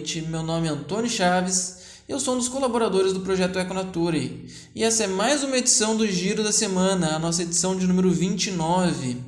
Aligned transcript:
noite. 0.00 0.22
Meu 0.22 0.42
nome 0.42 0.66
é 0.66 0.70
Antônio 0.70 1.10
Chaves. 1.10 1.76
Eu 2.08 2.18
sou 2.18 2.34
um 2.34 2.38
dos 2.38 2.48
colaboradores 2.48 3.12
do 3.12 3.20
projeto 3.20 3.58
Econature 3.58 4.46
e 4.74 4.82
essa 4.82 5.04
é 5.04 5.06
mais 5.06 5.44
uma 5.44 5.58
edição 5.58 5.94
do 5.94 6.06
Giro 6.06 6.42
da 6.42 6.50
Semana, 6.50 7.14
a 7.14 7.18
nossa 7.18 7.42
edição 7.42 7.76
de 7.76 7.86
número 7.86 8.10
29. 8.10 9.18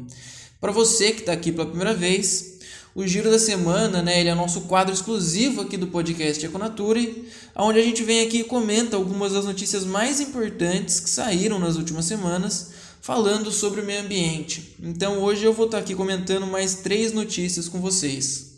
Para 0.58 0.72
você 0.72 1.12
que 1.12 1.20
está 1.20 1.32
aqui 1.34 1.52
pela 1.52 1.66
primeira 1.66 1.92
vez, 1.92 2.58
o 2.94 3.06
Giro 3.06 3.30
da 3.30 3.38
Semana, 3.38 4.00
né, 4.02 4.18
ele 4.18 4.30
é 4.30 4.34
nosso 4.34 4.62
quadro 4.62 4.94
exclusivo 4.94 5.60
aqui 5.60 5.76
do 5.76 5.88
podcast 5.88 6.44
Econature, 6.44 7.28
onde 7.54 7.78
a 7.78 7.82
gente 7.82 8.02
vem 8.02 8.26
aqui 8.26 8.38
e 8.38 8.44
comenta 8.44 8.96
algumas 8.96 9.34
das 9.34 9.44
notícias 9.44 9.84
mais 9.84 10.20
importantes 10.20 11.00
que 11.00 11.10
saíram 11.10 11.58
nas 11.58 11.76
últimas 11.76 12.06
semanas 12.06 12.70
falando 13.02 13.52
sobre 13.52 13.82
o 13.82 13.84
meio 13.84 14.00
ambiente. 14.00 14.74
Então 14.82 15.18
hoje 15.18 15.44
eu 15.44 15.52
vou 15.52 15.66
estar 15.66 15.78
aqui 15.78 15.94
comentando 15.94 16.46
mais 16.46 16.76
três 16.76 17.12
notícias 17.12 17.68
com 17.68 17.78
vocês. 17.78 18.51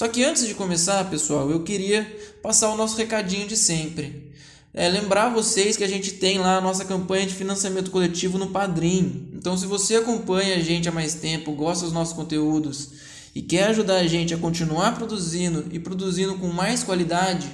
Só 0.00 0.08
que 0.08 0.24
antes 0.24 0.46
de 0.46 0.54
começar, 0.54 1.10
pessoal, 1.10 1.50
eu 1.50 1.62
queria 1.62 2.10
passar 2.42 2.72
o 2.72 2.74
nosso 2.74 2.96
recadinho 2.96 3.46
de 3.46 3.54
sempre. 3.54 4.32
É, 4.72 4.88
lembrar 4.88 5.28
vocês 5.28 5.76
que 5.76 5.84
a 5.84 5.86
gente 5.86 6.12
tem 6.12 6.38
lá 6.38 6.56
a 6.56 6.60
nossa 6.62 6.86
campanha 6.86 7.26
de 7.26 7.34
financiamento 7.34 7.90
coletivo 7.90 8.38
no 8.38 8.46
Padrim. 8.46 9.28
Então, 9.34 9.58
se 9.58 9.66
você 9.66 9.96
acompanha 9.96 10.56
a 10.56 10.60
gente 10.60 10.88
há 10.88 10.90
mais 10.90 11.16
tempo, 11.16 11.52
gosta 11.52 11.84
dos 11.84 11.92
nossos 11.92 12.14
conteúdos 12.14 12.92
e 13.34 13.42
quer 13.42 13.64
ajudar 13.64 13.96
a 13.96 14.06
gente 14.06 14.32
a 14.32 14.38
continuar 14.38 14.96
produzindo 14.96 15.66
e 15.70 15.78
produzindo 15.78 16.34
com 16.36 16.48
mais 16.48 16.82
qualidade, 16.82 17.46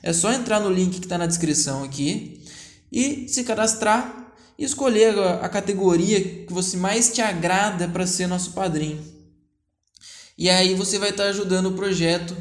é 0.00 0.12
só 0.12 0.32
entrar 0.32 0.60
no 0.60 0.70
link 0.70 1.00
que 1.00 1.06
está 1.06 1.18
na 1.18 1.26
descrição 1.26 1.82
aqui 1.82 2.40
e 2.92 3.28
se 3.28 3.42
cadastrar 3.42 4.36
e 4.56 4.62
escolher 4.62 5.18
a 5.18 5.48
categoria 5.48 6.20
que 6.20 6.52
você 6.52 6.76
mais 6.76 7.12
te 7.12 7.20
agrada 7.20 7.88
para 7.88 8.06
ser 8.06 8.28
nosso 8.28 8.52
padrinho. 8.52 9.17
E 10.38 10.48
aí 10.48 10.74
você 10.74 11.00
vai 11.00 11.10
estar 11.10 11.24
tá 11.24 11.30
ajudando 11.30 11.66
o 11.66 11.72
projeto 11.72 12.36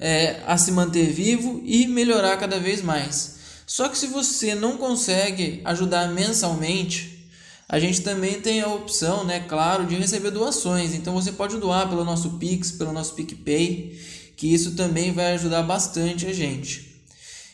é, 0.00 0.42
a 0.48 0.58
se 0.58 0.72
manter 0.72 1.06
vivo 1.12 1.62
e 1.64 1.86
melhorar 1.86 2.36
cada 2.38 2.58
vez 2.58 2.82
mais. 2.82 3.36
Só 3.64 3.88
que 3.88 3.96
se 3.96 4.08
você 4.08 4.54
não 4.56 4.76
consegue 4.76 5.60
ajudar 5.64 6.12
mensalmente, 6.12 7.30
a 7.68 7.78
gente 7.78 8.02
também 8.02 8.40
tem 8.40 8.60
a 8.60 8.66
opção, 8.66 9.24
né, 9.24 9.40
claro, 9.48 9.86
de 9.86 9.94
receber 9.94 10.32
doações. 10.32 10.92
Então 10.92 11.14
você 11.14 11.30
pode 11.30 11.56
doar 11.58 11.88
pelo 11.88 12.04
nosso 12.04 12.30
Pix, 12.30 12.72
pelo 12.72 12.92
nosso 12.92 13.14
PicPay, 13.14 13.96
que 14.36 14.52
isso 14.52 14.74
também 14.74 15.12
vai 15.12 15.34
ajudar 15.34 15.62
bastante 15.62 16.26
a 16.26 16.32
gente. 16.32 17.00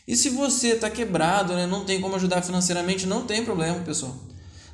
E 0.07 0.15
se 0.15 0.29
você 0.29 0.69
está 0.69 0.89
quebrado, 0.89 1.53
né, 1.53 1.67
não 1.67 1.85
tem 1.85 2.01
como 2.01 2.15
ajudar 2.15 2.41
financeiramente, 2.41 3.05
não 3.05 3.25
tem 3.25 3.45
problema, 3.45 3.79
pessoal. 3.79 4.15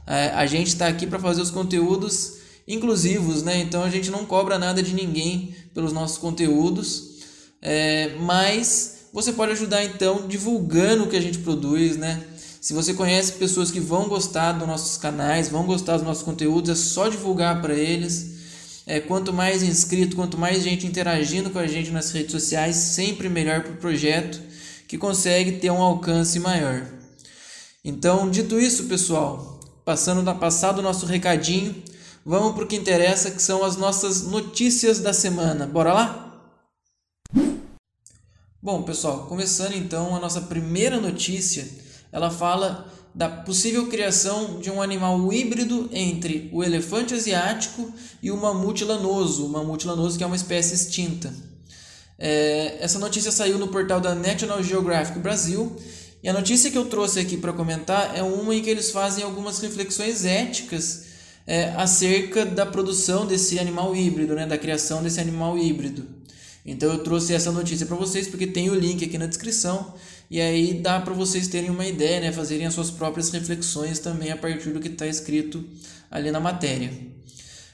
É, 0.08 0.30
a 0.30 0.46
gente 0.46 0.68
está 0.68 0.88
aqui 0.88 1.06
para 1.06 1.20
fazer 1.20 1.42
os 1.42 1.52
conteúdos 1.52 2.39
inclusivos, 2.70 3.42
né? 3.42 3.60
Então 3.60 3.84
a 3.84 3.90
gente 3.90 4.12
não 4.12 4.26
cobra 4.26 4.60
nada 4.60 4.84
de 4.84 4.94
ninguém 4.94 5.56
pelos 5.74 5.92
nossos 5.92 6.20
conteúdos, 6.20 7.18
é, 7.62 8.16
mas 8.20 9.08
você 9.12 9.34
pode 9.34 9.54
ajudar 9.54 9.84
então 9.84 10.28
divulgando 10.28 11.06
o 11.06 11.08
que 11.08 11.18
a 11.18 11.22
gente 11.22 11.40
produz, 11.40 11.98
né? 11.98 12.24
Se 12.62 12.74
você 12.74 12.94
conhece 12.94 13.34
pessoas 13.34 13.72
que 13.72 13.80
vão 13.80 14.08
gostar 14.08 14.52
dos 14.52 14.68
nossos 14.68 14.98
canais, 14.98 15.50
vão 15.50 15.66
gostar 15.66 15.96
dos 15.96 16.06
nossos 16.06 16.24
conteúdos, 16.24 16.70
é 16.70 16.76
só 16.76 17.08
divulgar 17.08 17.62
para 17.62 17.74
eles. 17.74 18.38
É, 18.86 19.00
quanto 19.00 19.32
mais 19.32 19.64
inscrito, 19.64 20.16
quanto 20.16 20.38
mais 20.38 20.64
gente 20.64 20.86
interagindo 20.86 21.50
com 21.52 21.60
a 21.60 21.68
gente 21.68 21.92
nas 21.92 22.12
redes 22.12 22.32
sociais, 22.32 22.76
sempre 22.76 23.30
melhor 23.30 23.62
para 23.62 23.72
o 23.72 23.78
projeto 23.78 24.42
que 24.88 24.98
consegue 24.98 25.54
ter 25.54 25.70
um 25.70 25.82
alcance 25.82 26.40
maior. 26.40 26.86
Então, 27.86 28.30
dito 28.30 28.60
isso, 28.60 28.86
pessoal, 28.86 29.60
passando 29.86 30.24
passado 30.36 30.80
o 30.80 30.82
nosso 30.82 31.06
recadinho, 31.06 31.76
vamos 32.30 32.54
para 32.54 32.64
o 32.64 32.68
que 32.68 32.76
interessa, 32.76 33.32
que 33.32 33.42
são 33.42 33.64
as 33.64 33.76
nossas 33.76 34.22
notícias 34.22 35.00
da 35.00 35.12
semana. 35.12 35.66
Bora 35.66 35.92
lá? 35.92 36.54
Bom, 38.62 38.84
pessoal, 38.84 39.26
começando 39.26 39.74
então 39.74 40.16
a 40.16 40.20
nossa 40.20 40.42
primeira 40.42 41.00
notícia, 41.00 41.68
ela 42.12 42.30
fala 42.30 42.88
da 43.16 43.28
possível 43.28 43.88
criação 43.88 44.60
de 44.60 44.70
um 44.70 44.80
animal 44.80 45.34
híbrido 45.34 45.90
entre 45.92 46.52
o 46.54 46.64
elefante 46.64 47.16
asiático 47.16 47.92
e 48.22 48.30
o 48.30 48.38
mamute 48.38 48.86
lanoso, 48.86 49.48
o 49.48 49.50
mamute 49.50 49.88
lanoso 49.88 50.16
que 50.16 50.24
é 50.24 50.28
uma 50.28 50.36
espécie 50.36 50.76
extinta. 50.76 51.34
É, 52.20 52.78
essa 52.80 53.00
notícia 53.00 53.32
saiu 53.32 53.58
no 53.58 53.70
portal 53.70 54.00
da 54.00 54.14
National 54.14 54.62
Geographic 54.62 55.18
Brasil 55.18 55.76
e 56.22 56.30
a 56.30 56.34
notícia 56.34 56.70
que 56.70 56.78
eu 56.78 56.86
trouxe 56.86 57.20
aqui 57.20 57.38
para 57.38 57.54
comentar 57.54 58.16
é 58.16 58.22
uma 58.22 58.54
em 58.54 58.62
que 58.62 58.70
eles 58.70 58.92
fazem 58.92 59.24
algumas 59.24 59.58
reflexões 59.58 60.26
éticas 60.26 61.09
é, 61.50 61.74
acerca 61.76 62.46
da 62.46 62.64
produção 62.64 63.26
desse 63.26 63.58
animal 63.58 63.96
híbrido, 63.96 64.36
né, 64.36 64.46
da 64.46 64.56
criação 64.56 65.02
desse 65.02 65.20
animal 65.20 65.58
híbrido. 65.58 66.06
Então 66.64 66.92
eu 66.92 67.00
trouxe 67.00 67.34
essa 67.34 67.52
notícia 67.52 67.88
para 67.88 67.96
vocês 67.96 68.28
porque 68.28 68.46
tem 68.46 68.70
o 68.70 68.76
link 68.76 69.04
aqui 69.04 69.18
na 69.18 69.26
descrição 69.26 69.96
e 70.30 70.40
aí 70.40 70.76
dá 70.76 71.00
para 71.00 71.12
vocês 71.12 71.48
terem 71.48 71.72
uma 71.72 71.88
ideia, 71.88 72.20
né, 72.20 72.32
fazerem 72.32 72.68
as 72.68 72.76
suas 72.76 72.92
próprias 72.92 73.32
reflexões 73.32 73.98
também 73.98 74.32
a 74.32 74.38
partir 74.38 74.70
do 74.70 74.80
que 74.80 74.90
está 74.90 75.08
escrito 75.08 75.66
ali 76.12 76.30
na 76.30 76.40
matéria. 76.40 76.94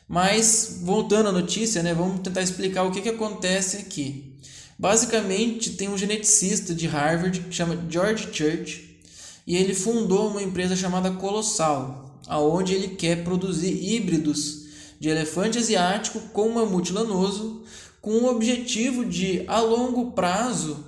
Mas 0.07 0.79
voltando 0.81 1.27
à 1.27 1.31
notícia, 1.33 1.83
né, 1.83 1.93
vamos 1.93 2.21
tentar 2.21 2.43
explicar 2.43 2.83
o 2.83 2.91
que, 2.91 3.01
que 3.01 3.09
acontece 3.09 3.75
aqui. 3.75 4.37
Basicamente, 4.79 5.71
tem 5.71 5.89
um 5.89 5.97
geneticista 5.97 6.73
de 6.73 6.87
Harvard 6.87 7.41
que 7.41 7.53
chama 7.53 7.77
George 7.89 8.29
Church 8.31 9.01
e 9.45 9.57
ele 9.57 9.73
fundou 9.73 10.29
uma 10.29 10.41
empresa 10.41 10.77
chamada 10.77 11.11
Colossal, 11.11 12.04
aonde 12.27 12.73
ele 12.73 12.89
quer 12.89 13.23
produzir 13.23 13.71
híbridos 13.71 14.65
de 14.99 15.09
elefante 15.09 15.57
asiático 15.57 16.19
com 16.33 16.49
mamute 16.49 16.91
lanoso, 16.91 17.63
com 18.01 18.11
o 18.11 18.29
objetivo 18.29 19.05
de, 19.05 19.43
a 19.47 19.59
longo 19.59 20.11
prazo, 20.11 20.85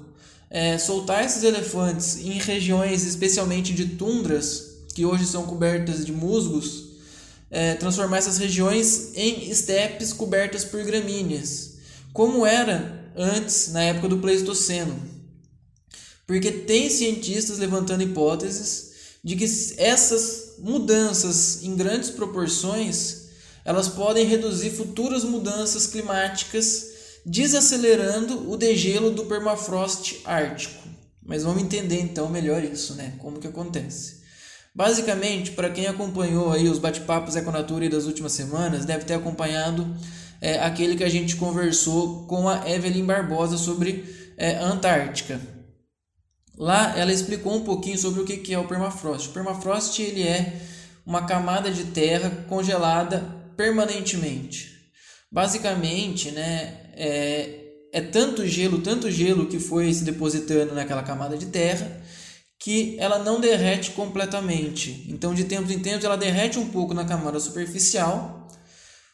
é, 0.50 0.78
soltar 0.78 1.26
esses 1.26 1.44
elefantes 1.44 2.18
em 2.18 2.40
regiões 2.40 3.06
especialmente 3.06 3.74
de 3.74 3.86
tundras, 3.86 4.78
que 4.94 5.06
hoje 5.06 5.26
são 5.26 5.44
cobertas 5.46 6.06
de 6.06 6.12
musgos, 6.12 6.88
é, 7.50 7.76
transformar 7.76 8.18
essas 8.18 8.38
regiões 8.38 9.12
em 9.16 9.50
estepes 9.50 10.14
cobertas 10.14 10.66
por 10.66 10.84
gramíneas, 10.84 11.78
como 12.14 12.46
era 12.46 13.12
antes, 13.16 13.72
na 13.72 13.84
época 13.84 14.10
do 14.10 14.20
Pleistoceno. 14.20 14.96
Porque 16.26 16.52
tem 16.52 16.90
cientistas 16.90 17.58
levantando 17.58 18.04
hipóteses 18.04 18.87
de 19.28 19.36
que 19.36 19.44
essas 19.78 20.54
mudanças 20.58 21.62
em 21.62 21.76
grandes 21.76 22.10
proporções 22.10 23.28
elas 23.66 23.90
podem 23.90 24.26
reduzir 24.26 24.70
futuras 24.70 25.26
mudanças 25.26 25.86
climáticas, 25.86 26.92
desacelerando 27.26 28.50
o 28.50 28.56
degelo 28.56 29.12
do 29.12 29.26
permafrost 29.26 30.22
ártico. 30.24 30.82
Mas 31.22 31.44
vamos 31.44 31.62
entender 31.62 32.00
então 32.00 32.30
melhor 32.30 32.64
isso, 32.64 32.94
né? 32.96 33.16
Como 33.18 33.38
que 33.38 33.48
acontece? 33.48 34.22
Basicamente, 34.74 35.52
para 35.52 35.72
quem 35.72 35.88
acompanhou 35.88 36.54
aí 36.54 36.70
os 36.70 36.80
bate-papos 36.80 37.36
Econatura 37.36 37.90
das 37.90 38.06
últimas 38.06 38.32
semanas, 38.32 38.86
deve 38.86 39.04
ter 39.04 39.16
acompanhado 39.16 39.94
é, 40.40 40.58
aquele 40.60 40.96
que 40.96 41.04
a 41.04 41.10
gente 41.10 41.36
conversou 41.36 42.26
com 42.28 42.48
a 42.48 42.64
Evelyn 42.70 43.04
Barbosa 43.04 43.58
sobre 43.58 44.06
é, 44.38 44.56
Antártica. 44.56 45.57
Lá 46.58 46.98
ela 46.98 47.14
explicou 47.14 47.56
um 47.56 47.64
pouquinho 47.64 47.98
sobre 47.98 48.22
o 48.22 48.26
que 48.26 48.54
é 48.54 48.58
o 48.58 48.68
permafrost. 48.68 49.30
O 49.30 49.32
permafrost 49.32 50.00
ele 50.00 50.24
é 50.24 50.60
uma 51.06 51.26
camada 51.26 51.70
de 51.72 51.86
terra 51.86 52.46
congelada 52.50 53.24
permanentemente. 53.56 54.92
Basicamente, 55.32 56.32
né, 56.32 56.92
é, 56.96 57.60
é 57.94 58.02
tanto 58.02 58.46
gelo, 58.48 58.80
tanto 58.80 59.12
gelo 59.12 59.48
que 59.48 59.60
foi 59.60 59.94
se 59.94 60.04
depositando 60.04 60.74
naquela 60.74 61.04
camada 61.04 61.38
de 61.38 61.46
terra 61.48 62.02
que 62.60 62.96
ela 63.00 63.20
não 63.20 63.40
derrete 63.40 63.92
completamente. 63.92 65.06
Então, 65.10 65.34
de 65.34 65.44
tempos 65.44 65.72
em 65.72 65.80
tempos, 65.80 66.04
ela 66.04 66.18
derrete 66.18 66.58
um 66.58 66.68
pouco 66.70 66.94
na 66.94 67.06
camada 67.06 67.40
superficial, 67.40 68.48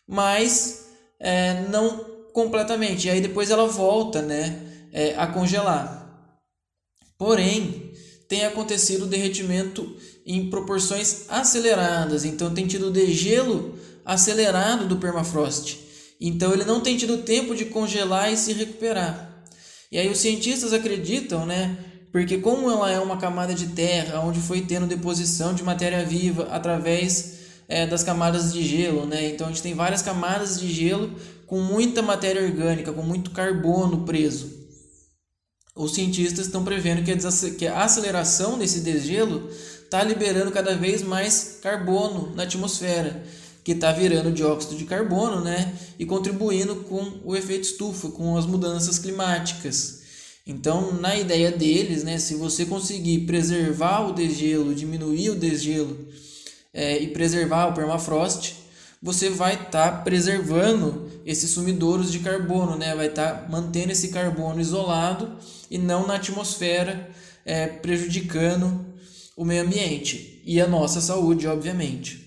mas 0.08 0.88
é, 1.20 1.66
não 1.70 2.14
completamente. 2.32 3.08
E 3.08 3.12
aí 3.12 3.22
depois 3.22 3.52
ela 3.52 3.68
volta 3.68 4.22
né, 4.22 4.60
é, 4.92 5.16
a 5.18 5.28
congelar. 5.28 6.03
Porém, 7.18 7.94
tem 8.28 8.46
acontecido 8.46 9.04
o 9.04 9.08
derretimento 9.08 9.96
em 10.26 10.50
proporções 10.50 11.26
aceleradas. 11.30 12.26
Então 12.26 12.54
tem 12.54 12.66
tido 12.66 12.90
degelo 12.90 13.78
acelerado 14.06 14.88
do 14.88 14.98
permafrost. 14.98 15.80
Então 16.20 16.54
ele 16.54 16.64
não 16.64 16.82
tem 16.82 16.98
tido 16.98 17.20
tempo 17.20 17.56
de 17.56 17.66
congelar 17.66 18.32
e 18.32 18.38
se 18.38 18.54
recuperar. 18.54 19.46
E 19.92 19.98
aí 19.98 20.10
os 20.10 20.18
cientistas 20.18 20.74
acreditam, 20.74 21.46
né? 21.46 21.78
Porque 22.12 22.38
como 22.38 22.70
ela 22.70 22.92
é 22.92 23.00
uma 23.00 23.18
camada 23.18 23.54
de 23.54 23.68
terra 23.68 24.20
onde 24.22 24.40
foi 24.40 24.62
tendo 24.62 24.88
deposição 24.88 25.54
de 25.54 25.64
matéria 25.64 26.06
viva 26.06 26.48
através 26.52 27.40
é, 27.68 27.86
das 27.86 28.04
camadas 28.04 28.54
de 28.54 28.64
gelo, 28.64 29.06
né? 29.06 29.30
Então 29.30 29.48
a 29.48 29.50
gente 29.50 29.62
tem 29.62 29.74
várias 29.74 30.02
camadas 30.02 30.60
de 30.60 30.72
gelo 30.72 31.12
com 31.46 31.60
muita 31.60 32.02
matéria 32.02 32.42
orgânica, 32.42 32.94
com 32.94 33.02
muito 33.02 33.32
carbono 33.32 34.06
preso. 34.06 34.63
Os 35.76 35.94
cientistas 35.96 36.46
estão 36.46 36.64
prevendo 36.64 37.04
que 37.58 37.68
a 37.68 37.84
aceleração 37.84 38.60
desse 38.60 38.82
desgelo 38.82 39.50
está 39.84 40.04
liberando 40.04 40.52
cada 40.52 40.76
vez 40.76 41.02
mais 41.02 41.58
carbono 41.62 42.34
na 42.36 42.44
atmosfera, 42.44 43.24
que 43.64 43.72
está 43.72 43.92
virando 43.92 44.32
dióxido 44.32 44.76
de 44.76 44.86
carbono, 44.86 45.42
né? 45.42 45.74
E 45.98 46.06
contribuindo 46.06 46.76
com 46.76 47.22
o 47.24 47.36
efeito 47.36 47.64
estufa, 47.64 48.10
com 48.10 48.38
as 48.38 48.46
mudanças 48.46 49.00
climáticas. 49.00 50.02
Então, 50.46 50.94
na 50.94 51.16
ideia 51.16 51.52
deles, 51.52 52.04
né, 52.04 52.18
se 52.18 52.36
você 52.36 52.66
conseguir 52.66 53.20
preservar 53.20 54.10
o 54.10 54.14
degelo, 54.14 54.76
diminuir 54.76 55.30
o 55.30 55.36
degelo 55.36 55.98
é, 56.74 57.02
e 57.02 57.08
preservar 57.08 57.68
o 57.68 57.74
permafrost, 57.74 58.63
você 59.04 59.30
vai 59.30 59.56
estar 59.56 59.92
tá 59.92 60.02
preservando 60.02 61.12
esses 61.26 61.52
sumidouros 61.52 62.10
de 62.10 62.20
carbono, 62.20 62.78
né? 62.78 62.96
vai 62.96 63.08
estar 63.08 63.34
tá 63.34 63.50
mantendo 63.50 63.92
esse 63.92 64.08
carbono 64.08 64.62
isolado 64.62 65.38
e 65.70 65.78
não 65.78 66.08
na 66.08 66.16
atmosfera, 66.16 67.10
é, 67.44 67.68
prejudicando 67.68 68.86
o 69.36 69.44
meio 69.44 69.64
ambiente 69.64 70.42
e 70.46 70.62
a 70.62 70.68
nossa 70.68 71.02
saúde, 71.02 71.46
obviamente. 71.48 72.24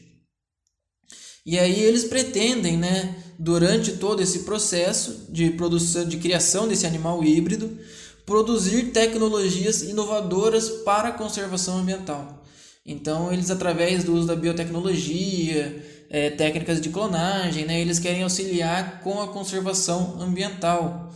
E 1.47 1.59
aí 1.59 1.81
eles 1.81 2.05
pretendem, 2.05 2.77
né, 2.77 3.17
durante 3.39 3.93
todo 3.93 4.21
esse 4.21 4.41
processo 4.41 5.29
de 5.31 5.51
produção, 5.51 6.05
de 6.05 6.19
criação 6.19 6.69
desse 6.69 6.87
animal 6.87 7.25
híbrido, 7.25 7.79
produzir 8.27 8.91
tecnologias 8.91 9.81
inovadoras 9.83 10.69
para 10.85 11.09
a 11.09 11.13
conservação 11.13 11.79
ambiental. 11.79 12.45
Então, 12.85 13.33
eles 13.33 13.51
através 13.51 14.05
do 14.05 14.15
uso 14.15 14.27
da 14.27 14.37
biotecnologia, 14.37 15.96
é, 16.11 16.31
técnicas 16.31 16.81
de 16.81 16.89
clonagem, 16.89 17.65
né, 17.65 17.81
eles 17.81 17.99
querem 17.99 18.23
auxiliar 18.23 19.01
com 19.01 19.21
a 19.21 19.29
conservação 19.29 20.21
ambiental, 20.21 21.13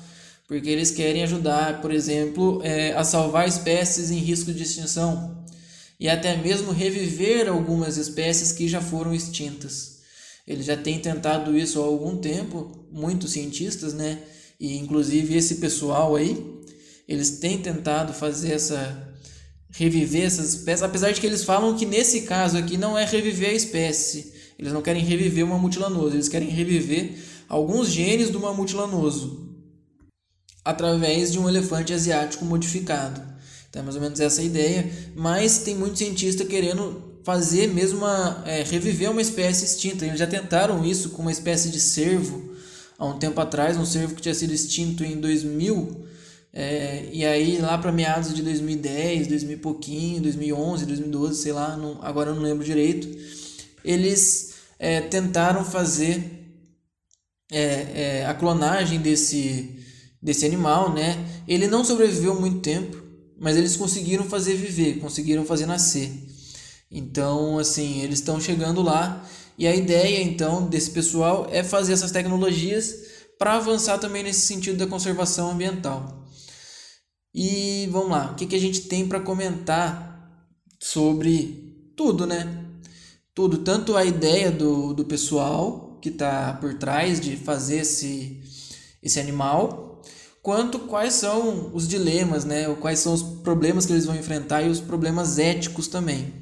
porque 0.48 0.68
eles 0.68 0.90
querem 0.90 1.22
ajudar, 1.22 1.80
por 1.80 1.92
exemplo, 1.92 2.60
é, 2.64 2.92
a 2.92 3.04
salvar 3.04 3.48
espécies 3.48 4.10
em 4.10 4.18
risco 4.18 4.52
de 4.52 4.62
extinção 4.62 5.44
e 6.00 6.08
até 6.08 6.36
mesmo 6.36 6.72
reviver 6.72 7.48
algumas 7.48 7.98
espécies 7.98 8.52
que 8.52 8.66
já 8.66 8.80
foram 8.80 9.14
extintas. 9.14 10.00
Eles 10.46 10.66
já 10.66 10.76
têm 10.76 10.98
tentado 10.98 11.56
isso 11.56 11.80
há 11.80 11.84
algum 11.84 12.16
tempo, 12.16 12.86
muitos 12.90 13.32
cientistas, 13.32 13.92
né? 13.92 14.18
E 14.58 14.78
inclusive 14.78 15.36
esse 15.36 15.56
pessoal 15.56 16.16
aí, 16.16 16.44
eles 17.06 17.38
têm 17.38 17.58
tentado 17.58 18.12
fazer 18.12 18.52
essa 18.52 19.08
reviver 19.72 20.24
essas 20.24 20.54
espécies, 20.54 20.82
apesar 20.82 21.12
de 21.12 21.20
que 21.20 21.26
eles 21.26 21.44
falam 21.44 21.76
que 21.76 21.86
nesse 21.86 22.22
caso 22.22 22.56
aqui 22.56 22.76
não 22.76 22.98
é 22.98 23.04
reviver 23.04 23.50
a 23.50 23.54
espécie. 23.54 24.32
Eles 24.60 24.74
não 24.74 24.82
querem 24.82 25.02
reviver 25.02 25.42
o 25.42 25.48
mamute 25.48 25.78
eles 26.12 26.28
querem 26.28 26.50
reviver 26.50 27.14
alguns 27.48 27.88
genes 27.88 28.28
do 28.28 28.38
mamute 28.38 28.76
lanoso 28.76 29.48
através 30.62 31.32
de 31.32 31.38
um 31.38 31.48
elefante 31.48 31.94
asiático 31.94 32.44
modificado. 32.44 33.22
Então 33.70 33.80
é 33.80 33.82
mais 33.82 33.96
ou 33.96 34.02
menos 34.02 34.20
essa 34.20 34.42
a 34.42 34.44
ideia, 34.44 34.86
mas 35.16 35.60
tem 35.60 35.74
muito 35.74 35.96
cientista 35.96 36.44
querendo 36.44 37.02
fazer 37.24 37.68
mesmo 37.68 38.00
uma, 38.00 38.42
é, 38.44 38.62
reviver 38.62 39.10
uma 39.10 39.22
espécie 39.22 39.64
extinta. 39.64 40.04
Eles 40.04 40.18
já 40.18 40.26
tentaram 40.26 40.84
isso 40.84 41.08
com 41.08 41.22
uma 41.22 41.32
espécie 41.32 41.70
de 41.70 41.80
cervo 41.80 42.54
há 42.98 43.06
um 43.06 43.18
tempo 43.18 43.40
atrás, 43.40 43.78
um 43.78 43.86
cervo 43.86 44.14
que 44.14 44.20
tinha 44.20 44.34
sido 44.34 44.52
extinto 44.52 45.02
em 45.02 45.18
2000. 45.18 46.04
É, 46.52 47.08
e 47.10 47.24
aí 47.24 47.56
lá 47.56 47.78
para 47.78 47.90
meados 47.90 48.34
de 48.34 48.42
2010, 48.42 49.26
2000 49.26 49.56
e 49.56 49.58
pouquinho, 49.58 50.20
2011, 50.20 50.84
2012, 50.84 51.42
sei 51.42 51.52
lá, 51.52 51.78
não, 51.78 51.98
agora 52.02 52.30
eu 52.30 52.34
não 52.34 52.42
lembro 52.42 52.62
direito, 52.62 53.08
eles 53.82 54.49
é, 54.80 55.02
tentaram 55.02 55.62
fazer 55.62 56.40
é, 57.52 58.20
é, 58.20 58.26
a 58.26 58.32
clonagem 58.32 58.98
desse, 58.98 59.78
desse 60.22 60.46
animal, 60.46 60.90
né? 60.90 61.22
Ele 61.46 61.68
não 61.68 61.84
sobreviveu 61.84 62.40
muito 62.40 62.60
tempo, 62.60 62.96
mas 63.38 63.58
eles 63.58 63.76
conseguiram 63.76 64.24
fazer 64.24 64.54
viver, 64.54 64.98
conseguiram 64.98 65.44
fazer 65.44 65.66
nascer. 65.66 66.10
Então, 66.90 67.58
assim, 67.58 68.00
eles 68.00 68.20
estão 68.20 68.40
chegando 68.40 68.80
lá 68.80 69.22
e 69.58 69.66
a 69.66 69.76
ideia 69.76 70.22
então 70.22 70.66
desse 70.66 70.90
pessoal 70.90 71.46
é 71.50 71.62
fazer 71.62 71.92
essas 71.92 72.10
tecnologias 72.10 72.94
para 73.38 73.56
avançar 73.56 73.98
também 73.98 74.22
nesse 74.22 74.46
sentido 74.46 74.78
da 74.78 74.86
conservação 74.86 75.50
ambiental. 75.50 76.26
E 77.34 77.86
vamos 77.92 78.10
lá, 78.10 78.32
o 78.32 78.34
que, 78.34 78.46
que 78.46 78.56
a 78.56 78.60
gente 78.60 78.82
tem 78.82 79.06
para 79.06 79.20
comentar 79.20 80.10
sobre 80.80 81.92
tudo, 81.94 82.26
né? 82.26 82.59
Tudo, 83.34 83.58
tanto 83.58 83.96
a 83.96 84.04
ideia 84.04 84.50
do, 84.50 84.92
do 84.92 85.04
pessoal 85.04 85.98
que 86.00 86.08
está 86.08 86.52
por 86.54 86.74
trás 86.74 87.20
de 87.20 87.36
fazer 87.36 87.80
esse, 87.80 88.40
esse 89.02 89.20
animal, 89.20 90.02
quanto 90.42 90.78
quais 90.80 91.14
são 91.14 91.70
os 91.74 91.86
dilemas, 91.86 92.44
né? 92.44 92.68
Ou 92.68 92.76
quais 92.76 92.98
são 92.98 93.12
os 93.12 93.22
problemas 93.22 93.86
que 93.86 93.92
eles 93.92 94.06
vão 94.06 94.16
enfrentar 94.16 94.62
e 94.62 94.68
os 94.68 94.80
problemas 94.80 95.38
éticos 95.38 95.86
também. 95.86 96.32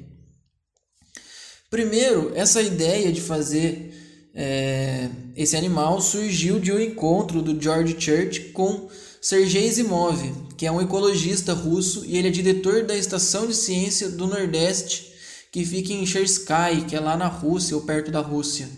Primeiro, 1.69 2.31
essa 2.33 2.61
ideia 2.61 3.11
de 3.11 3.21
fazer 3.21 3.93
é, 4.33 5.09
esse 5.35 5.55
animal 5.55 6.01
surgiu 6.01 6.59
de 6.59 6.71
um 6.71 6.79
encontro 6.79 7.41
do 7.41 7.61
George 7.61 7.95
Church 7.99 8.51
com 8.53 8.89
Sergei 9.21 9.69
Zimov, 9.71 10.17
que 10.57 10.65
é 10.65 10.71
um 10.71 10.81
ecologista 10.81 11.53
russo 11.53 12.05
e 12.05 12.17
ele 12.17 12.29
é 12.29 12.31
diretor 12.31 12.83
da 12.83 12.95
Estação 12.95 13.45
de 13.45 13.53
Ciência 13.53 14.09
do 14.09 14.27
Nordeste, 14.27 15.08
que 15.51 15.65
fica 15.65 15.93
em 15.93 16.05
Chersky, 16.05 16.85
que 16.87 16.95
é 16.95 16.99
lá 16.99 17.17
na 17.17 17.27
Rússia, 17.27 17.75
ou 17.75 17.83
perto 17.83 18.11
da 18.11 18.19
Rússia. 18.19 18.69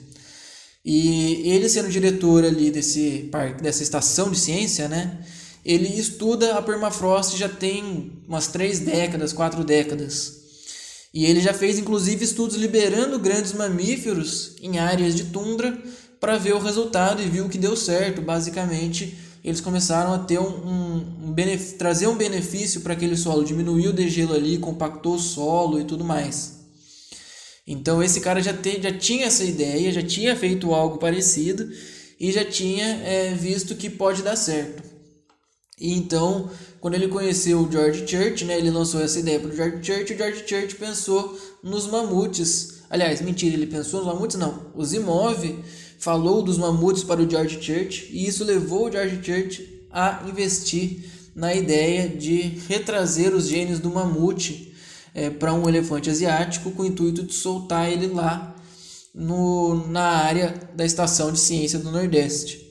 E 0.84 1.50
ele 1.50 1.70
sendo 1.70 1.90
diretor 1.90 2.44
ali 2.44 2.72
desse 2.72 3.30
parque, 3.32 3.62
dessa 3.62 3.84
estação 3.84 4.32
de 4.32 4.40
ciência, 4.40 4.88
né? 4.88 5.20
Ele 5.64 5.88
estuda 5.88 6.58
a 6.58 6.62
permafrost 6.62 7.38
já 7.38 7.48
tem 7.48 8.14
umas 8.28 8.48
três 8.48 8.80
décadas, 8.80 9.32
quatro 9.32 9.64
décadas. 9.64 10.42
E 11.14 11.26
ele 11.26 11.40
já 11.40 11.54
fez 11.54 11.78
inclusive 11.78 12.24
estudos 12.24 12.56
liberando 12.56 13.20
grandes 13.20 13.54
mamíferos 13.54 14.56
em 14.62 14.80
áreas 14.80 15.14
de 15.14 15.26
tundra 15.26 15.78
para 16.20 16.38
ver 16.38 16.54
o 16.54 16.60
resultado 16.60 17.22
e 17.22 17.30
viu 17.30 17.48
que 17.48 17.60
deu 17.60 17.76
certo. 17.76 18.22
Basicamente, 18.22 19.16
eles 19.44 19.62
começaram 19.62 20.14
a 20.14 20.20
ter 20.20 20.40
um, 20.40 20.48
um, 20.48 20.96
um 21.30 21.36
trazer 21.78 22.08
um 22.08 22.16
benefício 22.16 22.82
para 22.82 22.94
aquele 22.94 23.18
solo, 23.18 23.44
diminuiu 23.44 23.92
o 23.92 23.94
degelo 23.94 24.34
ali, 24.34 24.58
compactou 24.58 25.16
o 25.16 25.20
solo 25.20 25.80
e 25.80 25.84
tudo 25.84 26.04
mais. 26.04 26.61
Então 27.72 28.04
esse 28.04 28.20
cara 28.20 28.42
já, 28.44 28.54
te, 28.54 28.82
já 28.82 28.92
tinha 28.92 29.28
essa 29.28 29.46
ideia, 29.46 29.94
já 29.94 30.04
tinha 30.04 30.36
feito 30.36 30.74
algo 30.74 30.98
parecido 30.98 31.72
e 32.20 32.30
já 32.30 32.44
tinha 32.44 32.86
é, 32.86 33.34
visto 33.34 33.76
que 33.76 33.90
pode 33.90 34.22
dar 34.22 34.36
certo. 34.36 34.84
E 35.80 35.94
então 35.94 36.50
quando 36.82 36.96
ele 36.96 37.08
conheceu 37.08 37.62
o 37.62 37.72
George 37.72 38.06
Church, 38.06 38.44
né, 38.44 38.58
ele 38.58 38.70
lançou 38.70 39.02
essa 39.02 39.20
ideia 39.20 39.40
para 39.40 39.50
o 39.50 39.56
George 39.56 39.78
Church, 39.82 40.14
o 40.14 40.18
George 40.18 40.44
Church 40.46 40.76
pensou 40.76 41.40
nos 41.64 41.88
mamutes. 41.88 42.82
Aliás, 42.90 43.22
mentira, 43.22 43.56
ele 43.56 43.68
pensou 43.68 44.04
nos 44.04 44.14
mamutes 44.14 44.38
não. 44.38 44.70
O 44.76 44.84
Zimov 44.84 45.64
falou 45.98 46.42
dos 46.42 46.58
mamutes 46.58 47.06
para 47.06 47.22
o 47.22 47.30
George 47.30 47.62
Church 47.62 48.10
e 48.12 48.28
isso 48.28 48.44
levou 48.44 48.88
o 48.88 48.92
George 48.92 49.22
Church 49.24 49.86
a 49.90 50.26
investir 50.28 51.06
na 51.34 51.56
ideia 51.56 52.10
de 52.10 52.60
retrazer 52.68 53.34
os 53.34 53.48
genes 53.48 53.80
do 53.80 53.90
mamute 53.90 54.71
é, 55.14 55.30
para 55.30 55.54
um 55.54 55.68
elefante 55.68 56.10
asiático 56.10 56.72
com 56.72 56.84
o 56.84 56.86
intuito 56.86 57.24
de 57.24 57.34
soltar 57.34 57.92
ele 57.92 58.08
lá 58.08 58.56
no, 59.14 59.88
na 59.88 60.04
área 60.04 60.54
da 60.74 60.86
Estação 60.86 61.32
de 61.32 61.40
Ciência 61.40 61.80
do 61.80 61.92
Nordeste. 61.92 62.62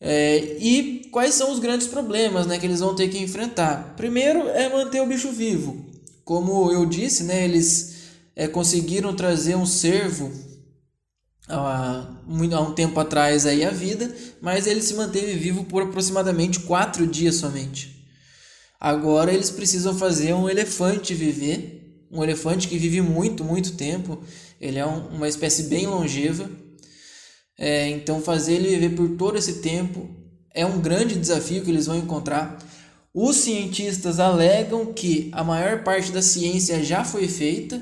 É, 0.00 0.56
e 0.58 1.08
quais 1.12 1.34
são 1.34 1.52
os 1.52 1.60
grandes 1.60 1.86
problemas 1.86 2.46
né, 2.46 2.58
que 2.58 2.66
eles 2.66 2.80
vão 2.80 2.94
ter 2.94 3.08
que 3.08 3.18
enfrentar? 3.18 3.94
Primeiro 3.96 4.48
é 4.48 4.68
manter 4.68 5.00
o 5.00 5.06
bicho 5.06 5.30
vivo. 5.30 5.84
Como 6.24 6.72
eu 6.72 6.84
disse, 6.86 7.24
né, 7.24 7.44
eles 7.44 7.94
é, 8.34 8.48
conseguiram 8.48 9.14
trazer 9.14 9.54
um 9.54 9.66
cervo 9.66 10.32
há, 11.48 12.06
um 12.26 12.72
tempo 12.72 12.98
atrás 12.98 13.46
aí 13.46 13.64
à 13.64 13.70
vida, 13.70 14.12
mas 14.40 14.66
ele 14.66 14.82
se 14.82 14.94
manteve 14.94 15.34
vivo 15.34 15.64
por 15.64 15.82
aproximadamente 15.82 16.60
quatro 16.60 17.06
dias 17.06 17.36
somente. 17.36 17.91
Agora 18.84 19.32
eles 19.32 19.50
precisam 19.50 19.96
fazer 19.96 20.34
um 20.34 20.50
elefante 20.50 21.14
viver, 21.14 22.06
um 22.10 22.22
elefante 22.24 22.66
que 22.66 22.76
vive 22.76 23.00
muito, 23.00 23.44
muito 23.44 23.74
tempo. 23.74 24.20
Ele 24.60 24.78
é 24.78 24.84
um, 24.84 25.06
uma 25.08 25.28
espécie 25.28 25.64
bem 25.64 25.86
longeva 25.86 26.50
é, 27.58 27.88
então, 27.90 28.20
fazer 28.20 28.54
ele 28.54 28.70
viver 28.70 28.96
por 28.96 29.10
todo 29.16 29.38
esse 29.38 29.60
tempo 29.60 30.10
é 30.54 30.66
um 30.66 30.80
grande 30.80 31.14
desafio 31.14 31.62
que 31.62 31.70
eles 31.70 31.86
vão 31.86 31.96
encontrar. 31.96 32.58
Os 33.14 33.36
cientistas 33.36 34.18
alegam 34.18 34.92
que 34.92 35.30
a 35.32 35.44
maior 35.44 35.84
parte 35.84 36.10
da 36.10 36.22
ciência 36.22 36.82
já 36.82 37.04
foi 37.04 37.28
feita, 37.28 37.80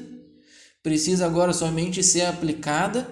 precisa 0.83 1.25
agora 1.25 1.53
somente 1.53 2.03
ser 2.03 2.27
aplicada. 2.27 3.09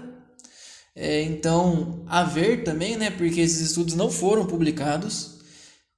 É, 0.95 1.23
então, 1.23 2.05
a 2.07 2.25
ver 2.25 2.65
também, 2.65 2.97
né, 2.97 3.11
porque 3.11 3.41
esses 3.41 3.61
estudos 3.61 3.95
não 3.95 4.11
foram 4.11 4.47
publicados. 4.47 5.38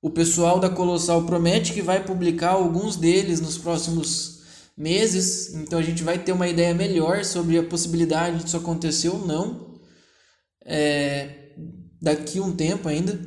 O 0.02 0.08
pessoal 0.08 0.58
da 0.58 0.70
Colossal 0.70 1.24
promete 1.24 1.72
que 1.72 1.82
vai 1.82 2.02
publicar 2.02 2.52
alguns 2.52 2.96
deles 2.96 3.40
nos 3.40 3.58
próximos 3.58 4.40
meses, 4.76 5.54
então 5.54 5.78
a 5.78 5.82
gente 5.82 6.02
vai 6.02 6.18
ter 6.18 6.32
uma 6.32 6.48
ideia 6.48 6.74
melhor 6.74 7.24
sobre 7.24 7.58
a 7.58 7.62
possibilidade 7.62 8.42
disso 8.42 8.56
acontecer 8.56 9.10
ou 9.10 9.26
não 9.26 9.78
é, 10.64 11.50
daqui 12.00 12.40
um 12.40 12.52
tempo 12.52 12.88
ainda. 12.88 13.18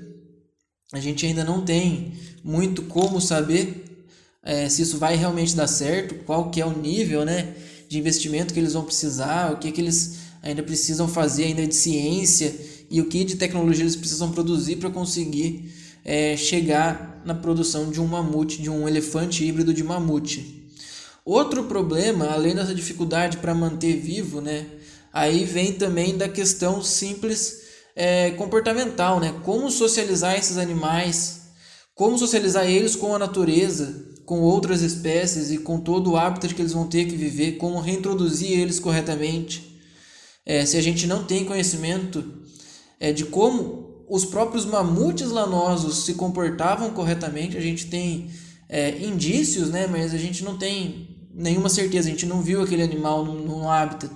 A 0.92 1.00
gente 1.00 1.26
ainda 1.26 1.44
não 1.44 1.64
tem 1.64 2.14
muito 2.44 2.84
como 2.84 3.20
saber 3.20 4.08
é, 4.44 4.68
se 4.70 4.82
isso 4.82 4.98
vai 4.98 5.16
realmente 5.16 5.56
dar 5.56 5.68
certo, 5.68 6.16
qual 6.26 6.50
que 6.50 6.62
é 6.62 6.66
o 6.66 6.78
nível 6.78 7.24
né, 7.26 7.56
de 7.88 7.98
investimento 7.98 8.54
que 8.54 8.60
eles 8.60 8.74
vão 8.74 8.84
precisar, 8.84 9.52
o 9.54 9.58
que, 9.58 9.72
que 9.72 9.82
eles 9.82 10.20
ainda 10.42 10.62
precisam 10.62 11.08
fazer 11.08 11.46
ainda 11.46 11.66
de 11.66 11.76
ciência 11.76 12.54
e 12.90 13.00
o 13.00 13.06
que 13.06 13.24
de 13.24 13.36
tecnologia 13.36 13.84
eles 13.84 13.96
precisam 13.96 14.32
produzir 14.32 14.76
para 14.76 14.90
conseguir 14.90 15.72
é, 16.04 16.36
chegar 16.36 17.22
na 17.26 17.34
produção 17.34 17.90
de 17.90 18.02
um 18.02 18.08
mamute, 18.08 18.62
de 18.62 18.70
um 18.70 18.88
elefante 18.88 19.44
híbrido 19.46 19.74
de 19.74 19.84
mamute. 19.84 20.70
Outro 21.26 21.64
problema, 21.64 22.28
além 22.28 22.54
dessa 22.54 22.76
dificuldade 22.76 23.38
para 23.38 23.56
manter 23.56 23.96
vivo, 23.98 24.42
né, 24.42 24.66
aí 25.12 25.46
vem 25.46 25.74
também 25.74 26.18
da 26.18 26.28
questão 26.28 26.84
simples 26.84 27.62
é, 27.96 28.32
comportamental, 28.32 29.20
né? 29.20 29.34
Como 29.44 29.70
socializar 29.70 30.36
esses 30.36 30.58
animais, 30.58 31.42
como 31.96 32.18
socializar 32.18 32.66
eles 32.66 32.96
com 32.96 33.14
a 33.14 33.20
natureza, 33.20 34.14
com 34.26 34.42
outras 34.42 34.82
espécies 34.82 35.52
e 35.52 35.60
com 35.60 35.80
todo 35.80 36.12
o 36.12 36.18
hábitat 36.18 36.54
que 36.54 36.62
eles 36.62 36.74
vão 36.74 36.88
ter 36.88 37.06
que 37.06 37.16
viver, 37.16 37.54
como 37.54 37.80
reintroduzir 37.80 38.60
eles 38.60 38.80
corretamente. 38.80 39.80
É, 40.46 40.66
se 40.66 40.76
a 40.76 40.82
gente 40.82 41.08
não 41.08 41.24
tem 41.24 41.46
conhecimento 41.46 42.24
é, 43.00 43.14
de 43.14 43.26
como 43.26 43.83
os 44.10 44.26
próprios 44.26 44.66
mamutes 44.66 45.30
lanosos 45.30 46.06
se 46.06 46.14
comportavam 46.16 46.92
corretamente, 46.92 47.58
a 47.58 47.62
gente 47.62 47.88
tem 47.88 48.30
é, 48.70 48.98
indícios, 49.06 49.70
né, 49.70 49.88
mas 49.88 50.14
a 50.14 50.18
gente 50.18 50.44
não 50.44 50.58
tem 50.58 51.14
nenhuma 51.34 51.70
certeza, 51.70 52.08
a 52.08 52.12
gente 52.12 52.26
não 52.26 52.42
viu 52.42 52.62
aquele 52.62 52.84
animal 52.84 53.26
no, 53.26 53.34
no 53.46 53.70
hábitat. 53.70 54.14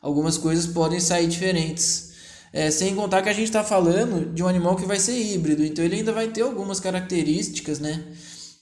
Algumas 0.00 0.38
coisas 0.38 0.66
podem 0.66 1.00
sair 1.00 1.26
diferentes. 1.26 2.06
É, 2.52 2.70
sem 2.70 2.94
contar 2.94 3.22
que 3.22 3.28
a 3.28 3.32
gente 3.32 3.46
está 3.46 3.62
falando 3.62 4.32
de 4.32 4.42
um 4.42 4.48
animal 4.48 4.76
que 4.76 4.86
vai 4.86 4.98
ser 4.98 5.20
híbrido, 5.20 5.64
então 5.64 5.84
ele 5.84 5.96
ainda 5.96 6.12
vai 6.12 6.28
ter 6.28 6.42
algumas 6.42 6.80
características 6.80 7.78
né, 7.80 8.02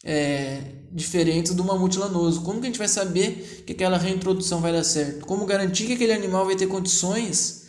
é, 0.02 0.60
diferentes 0.90 1.54
do 1.54 1.62
mamute 1.62 1.98
lanoso. 1.98 2.42
Como 2.42 2.60
que 2.60 2.66
a 2.66 2.70
gente 2.70 2.78
vai 2.78 2.88
saber 2.88 3.62
que 3.66 3.72
aquela 3.72 3.96
reintrodução 3.96 4.60
vai 4.60 4.72
dar 4.72 4.84
certo? 4.84 5.24
Como 5.26 5.46
garantir 5.46 5.86
que 5.86 5.92
aquele 5.92 6.12
animal 6.12 6.44
vai 6.44 6.56
ter 6.56 6.66
condições 6.66 7.64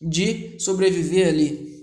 de 0.00 0.56
sobreviver 0.58 1.28
ali? 1.28 1.75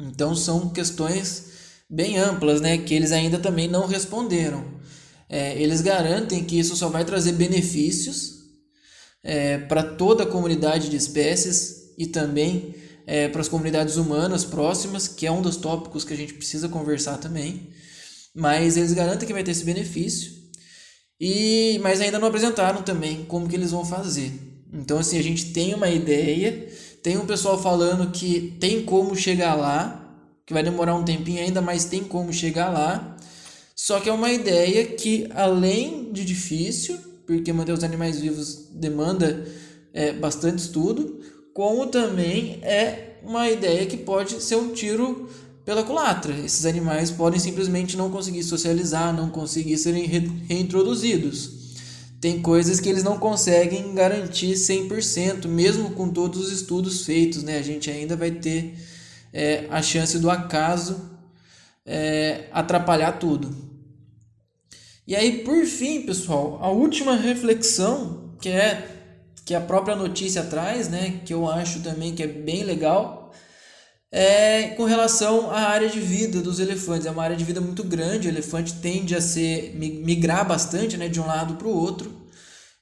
Então 0.00 0.34
são 0.34 0.70
questões 0.70 1.50
bem 1.88 2.18
amplas 2.18 2.60
né, 2.60 2.78
que 2.78 2.94
eles 2.94 3.12
ainda 3.12 3.38
também 3.38 3.68
não 3.68 3.86
responderam. 3.86 4.64
É, 5.28 5.60
eles 5.60 5.80
garantem 5.80 6.44
que 6.44 6.58
isso 6.58 6.74
só 6.74 6.88
vai 6.88 7.04
trazer 7.04 7.32
benefícios 7.32 8.40
é, 9.22 9.58
para 9.58 9.82
toda 9.82 10.24
a 10.24 10.26
comunidade 10.26 10.88
de 10.88 10.96
espécies 10.96 11.92
e 11.98 12.06
também 12.06 12.74
é, 13.06 13.28
para 13.28 13.40
as 13.40 13.48
comunidades 13.48 13.96
humanas 13.96 14.44
próximas, 14.44 15.06
que 15.06 15.26
é 15.26 15.32
um 15.32 15.42
dos 15.42 15.56
tópicos 15.56 16.04
que 16.04 16.12
a 16.12 16.16
gente 16.16 16.34
precisa 16.34 16.68
conversar 16.68 17.18
também. 17.18 17.68
Mas 18.34 18.76
eles 18.76 18.92
garantem 18.92 19.26
que 19.26 19.32
vai 19.32 19.44
ter 19.44 19.50
esse 19.50 19.64
benefício. 19.64 20.32
E 21.20 21.78
mas 21.82 22.00
ainda 22.00 22.18
não 22.18 22.28
apresentaram 22.28 22.82
também 22.82 23.24
como 23.24 23.48
que 23.48 23.54
eles 23.54 23.72
vão 23.72 23.84
fazer. 23.84 24.32
Então 24.72 24.98
assim, 24.98 25.18
a 25.18 25.22
gente 25.22 25.52
tem 25.52 25.74
uma 25.74 25.90
ideia, 25.90 26.68
tem 27.02 27.16
um 27.16 27.26
pessoal 27.26 27.60
falando 27.60 28.10
que 28.10 28.56
tem 28.60 28.84
como 28.84 29.16
chegar 29.16 29.54
lá, 29.54 29.96
que 30.46 30.52
vai 30.52 30.62
demorar 30.62 30.94
um 30.94 31.04
tempinho 31.04 31.40
ainda, 31.40 31.60
mas 31.60 31.84
tem 31.84 32.02
como 32.04 32.32
chegar 32.32 32.70
lá. 32.70 33.16
Só 33.74 34.00
que 34.00 34.08
é 34.08 34.12
uma 34.12 34.30
ideia 34.30 34.84
que 34.84 35.28
além 35.34 36.12
de 36.12 36.24
difícil, 36.24 36.98
porque 37.26 37.52
manter 37.52 37.72
os 37.72 37.84
animais 37.84 38.20
vivos 38.20 38.68
demanda 38.72 39.46
é, 39.94 40.12
bastante 40.12 40.58
estudo, 40.58 41.20
como 41.54 41.86
também 41.86 42.58
é 42.62 43.18
uma 43.22 43.48
ideia 43.48 43.86
que 43.86 43.96
pode 43.96 44.42
ser 44.42 44.56
um 44.56 44.72
tiro 44.72 45.28
pela 45.64 45.82
culatra. 45.82 46.34
Esses 46.44 46.66
animais 46.66 47.10
podem 47.10 47.38
simplesmente 47.38 47.96
não 47.96 48.10
conseguir 48.10 48.42
socializar, 48.42 49.14
não 49.14 49.30
conseguir 49.30 49.78
serem 49.78 50.04
reintroduzidos. 50.04 51.59
Tem 52.20 52.42
coisas 52.42 52.78
que 52.78 52.88
eles 52.88 53.02
não 53.02 53.18
conseguem 53.18 53.94
garantir 53.94 54.52
100%, 54.52 55.46
mesmo 55.46 55.92
com 55.92 56.10
todos 56.10 56.40
os 56.40 56.52
estudos 56.52 57.04
feitos, 57.06 57.42
né? 57.42 57.58
A 57.58 57.62
gente 57.62 57.90
ainda 57.90 58.14
vai 58.14 58.30
ter 58.30 58.74
é, 59.32 59.66
a 59.70 59.80
chance 59.80 60.18
do 60.18 60.30
acaso 60.30 61.10
é, 61.86 62.44
atrapalhar 62.52 63.12
tudo. 63.12 63.54
E 65.06 65.16
aí, 65.16 65.42
por 65.42 65.64
fim, 65.64 66.02
pessoal, 66.02 66.58
a 66.62 66.68
última 66.70 67.16
reflexão, 67.16 68.34
que 68.40 68.48
é 68.48 68.96
que 69.44 69.54
a 69.54 69.60
própria 69.60 69.96
notícia 69.96 70.44
traz, 70.44 70.88
né, 70.88 71.22
que 71.24 71.34
eu 71.34 71.48
acho 71.50 71.80
também 71.80 72.14
que 72.14 72.22
é 72.22 72.26
bem 72.28 72.62
legal, 72.62 73.19
é 74.12 74.68
com 74.76 74.84
relação 74.84 75.50
à 75.50 75.60
área 75.60 75.88
de 75.88 76.00
vida 76.00 76.40
dos 76.40 76.58
elefantes. 76.58 77.06
É 77.06 77.10
uma 77.10 77.22
área 77.22 77.36
de 77.36 77.44
vida 77.44 77.60
muito 77.60 77.84
grande, 77.84 78.28
o 78.28 78.30
elefante 78.30 78.74
tende 78.74 79.14
a 79.14 79.20
ser 79.20 79.74
migrar 79.74 80.46
bastante, 80.46 80.96
né, 80.96 81.08
de 81.08 81.20
um 81.20 81.26
lado 81.26 81.54
para 81.54 81.68
o 81.68 81.76
outro. 81.76 82.20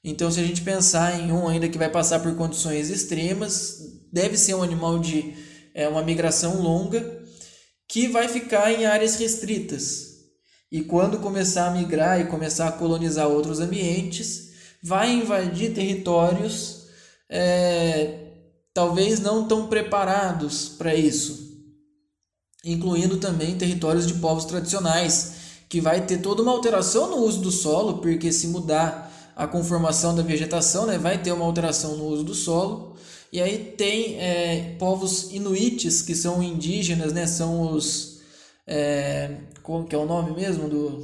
Então, 0.02 0.30
se 0.30 0.40
a 0.40 0.44
gente 0.44 0.62
pensar 0.62 1.20
em 1.20 1.32
um 1.32 1.48
ainda 1.48 1.68
que 1.68 1.78
vai 1.78 1.90
passar 1.90 2.20
por 2.20 2.34
condições 2.36 2.88
extremas, 2.88 3.78
deve 4.12 4.36
ser 4.36 4.54
um 4.54 4.62
animal 4.62 4.98
de 4.98 5.34
é, 5.74 5.88
uma 5.88 6.02
migração 6.02 6.62
longa 6.62 7.22
que 7.86 8.08
vai 8.08 8.28
ficar 8.28 8.72
em 8.72 8.86
áreas 8.86 9.16
restritas. 9.16 10.08
E 10.70 10.82
quando 10.82 11.18
começar 11.18 11.68
a 11.68 11.70
migrar 11.70 12.20
e 12.20 12.26
começar 12.26 12.68
a 12.68 12.72
colonizar 12.72 13.26
outros 13.28 13.58
ambientes, 13.60 14.50
vai 14.82 15.12
invadir 15.12 15.72
territórios 15.72 16.86
é, 17.28 18.27
talvez 18.78 19.18
não 19.18 19.42
tão 19.42 19.66
preparados 19.66 20.68
para 20.68 20.94
isso, 20.94 21.58
incluindo 22.64 23.16
também 23.16 23.58
territórios 23.58 24.06
de 24.06 24.14
povos 24.14 24.44
tradicionais, 24.44 25.32
que 25.68 25.80
vai 25.80 26.06
ter 26.06 26.18
toda 26.18 26.42
uma 26.42 26.52
alteração 26.52 27.10
no 27.10 27.16
uso 27.16 27.40
do 27.40 27.50
solo, 27.50 27.98
porque 27.98 28.30
se 28.30 28.46
mudar 28.46 29.32
a 29.34 29.48
conformação 29.48 30.14
da 30.14 30.22
vegetação, 30.22 30.86
né, 30.86 30.96
vai 30.96 31.20
ter 31.20 31.32
uma 31.32 31.44
alteração 31.44 31.96
no 31.96 32.04
uso 32.04 32.22
do 32.22 32.36
solo. 32.36 32.94
E 33.32 33.42
aí 33.42 33.74
tem 33.76 34.14
é, 34.20 34.76
povos 34.78 35.32
inuites, 35.32 36.00
que 36.00 36.14
são 36.14 36.40
indígenas, 36.40 37.12
né, 37.12 37.26
são 37.26 37.72
os... 37.72 38.20
É, 38.64 39.38
como 39.60 39.88
que 39.88 39.94
é 39.96 39.98
o 39.98 40.06
nome 40.06 40.30
mesmo 40.36 40.68
do, 40.68 41.02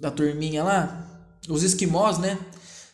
da 0.00 0.10
turminha 0.10 0.64
lá? 0.64 1.06
Os 1.48 1.62
esquimós, 1.62 2.18
né? 2.18 2.36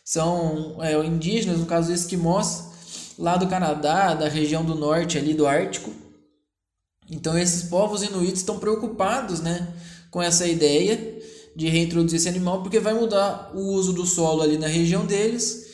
são 0.09 0.77
é, 0.81 0.93
indígenas, 1.05 1.59
no 1.59 1.67
caso 1.67 1.93
esquimós, 1.93 2.63
lá 3.19 3.35
do 3.35 3.47
Canadá, 3.47 4.13
da 4.13 4.29
região 4.29 4.63
do 4.63 4.73
norte 4.73 5.17
ali 5.17 5.33
do 5.33 5.45
Ártico. 5.45 5.91
Então 7.11 7.37
esses 7.37 7.63
povos 7.63 8.01
inuites 8.01 8.39
estão 8.39 8.57
preocupados, 8.57 9.41
né, 9.41 9.67
com 10.09 10.21
essa 10.21 10.47
ideia 10.47 11.19
de 11.53 11.67
reintroduzir 11.67 12.17
esse 12.17 12.29
animal 12.29 12.61
porque 12.61 12.79
vai 12.79 12.93
mudar 12.93 13.51
o 13.53 13.73
uso 13.73 13.91
do 13.91 14.05
solo 14.05 14.41
ali 14.41 14.57
na 14.57 14.67
região 14.67 15.05
deles. 15.05 15.67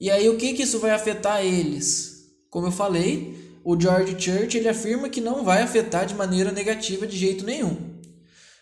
E 0.00 0.10
aí 0.10 0.28
o 0.28 0.36
que 0.36 0.52
que 0.52 0.64
isso 0.64 0.80
vai 0.80 0.90
afetar 0.90 1.44
eles? 1.44 2.24
Como 2.50 2.66
eu 2.66 2.72
falei, 2.72 3.58
o 3.62 3.80
George 3.80 4.16
Church 4.18 4.58
ele 4.58 4.68
afirma 4.68 5.08
que 5.08 5.20
não 5.20 5.44
vai 5.44 5.62
afetar 5.62 6.04
de 6.06 6.14
maneira 6.14 6.50
negativa 6.50 7.06
de 7.06 7.16
jeito 7.16 7.44
nenhum. 7.44 7.76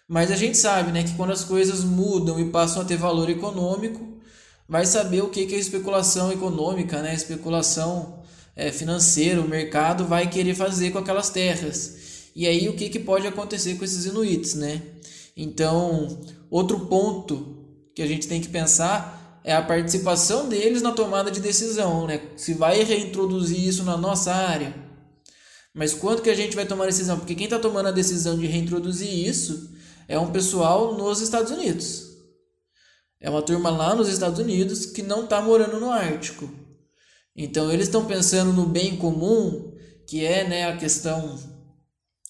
Mas 0.06 0.30
a 0.30 0.36
gente 0.36 0.58
sabe, 0.58 0.92
né, 0.92 1.02
que 1.02 1.14
quando 1.14 1.32
as 1.32 1.44
coisas 1.44 1.82
mudam 1.82 2.38
e 2.38 2.50
passam 2.50 2.82
a 2.82 2.84
ter 2.84 2.96
valor 2.96 3.30
econômico, 3.30 4.18
vai 4.68 4.84
saber 4.84 5.22
o 5.22 5.28
que, 5.28 5.46
que 5.46 5.54
é 5.54 5.58
especulação 5.58 6.30
econômica, 6.30 7.00
né? 7.00 7.14
especulação 7.14 8.17
é, 8.58 8.72
financeira, 8.72 9.40
o 9.40 9.48
mercado 9.48 10.04
vai 10.04 10.28
querer 10.28 10.52
fazer 10.52 10.90
com 10.90 10.98
aquelas 10.98 11.30
terras. 11.30 12.30
E 12.34 12.44
aí 12.44 12.68
o 12.68 12.74
que, 12.74 12.88
que 12.88 12.98
pode 12.98 13.24
acontecer 13.24 13.76
com 13.76 13.84
esses 13.84 14.04
inuits, 14.04 14.54
né? 14.54 14.82
Então, 15.36 16.20
outro 16.50 16.80
ponto 16.86 17.56
que 17.94 18.02
a 18.02 18.06
gente 18.06 18.26
tem 18.26 18.40
que 18.40 18.48
pensar 18.48 19.40
é 19.44 19.54
a 19.54 19.62
participação 19.62 20.48
deles 20.48 20.82
na 20.82 20.90
tomada 20.90 21.30
de 21.30 21.38
decisão, 21.38 22.08
né? 22.08 22.20
Se 22.36 22.52
vai 22.52 22.82
reintroduzir 22.82 23.64
isso 23.64 23.84
na 23.84 23.96
nossa 23.96 24.34
área. 24.34 24.74
Mas 25.72 25.94
quanto 25.94 26.20
que 26.20 26.30
a 26.30 26.34
gente 26.34 26.56
vai 26.56 26.66
tomar 26.66 26.84
a 26.84 26.88
decisão? 26.88 27.16
Porque 27.16 27.36
quem 27.36 27.44
está 27.44 27.60
tomando 27.60 27.86
a 27.86 27.92
decisão 27.92 28.36
de 28.36 28.46
reintroduzir 28.48 29.08
isso 29.08 29.70
é 30.08 30.18
um 30.18 30.32
pessoal 30.32 30.98
nos 30.98 31.20
Estados 31.20 31.52
Unidos. 31.52 32.08
É 33.20 33.30
uma 33.30 33.42
turma 33.42 33.70
lá 33.70 33.94
nos 33.94 34.08
Estados 34.08 34.40
Unidos 34.40 34.84
que 34.84 35.02
não 35.02 35.24
está 35.24 35.40
morando 35.40 35.78
no 35.78 35.90
Ártico. 35.90 36.57
Então 37.40 37.72
eles 37.72 37.86
estão 37.86 38.04
pensando 38.04 38.52
no 38.52 38.66
bem 38.66 38.96
comum, 38.96 39.72
que 40.08 40.24
é 40.24 40.46
né, 40.46 40.66
a 40.66 40.76
questão 40.76 41.38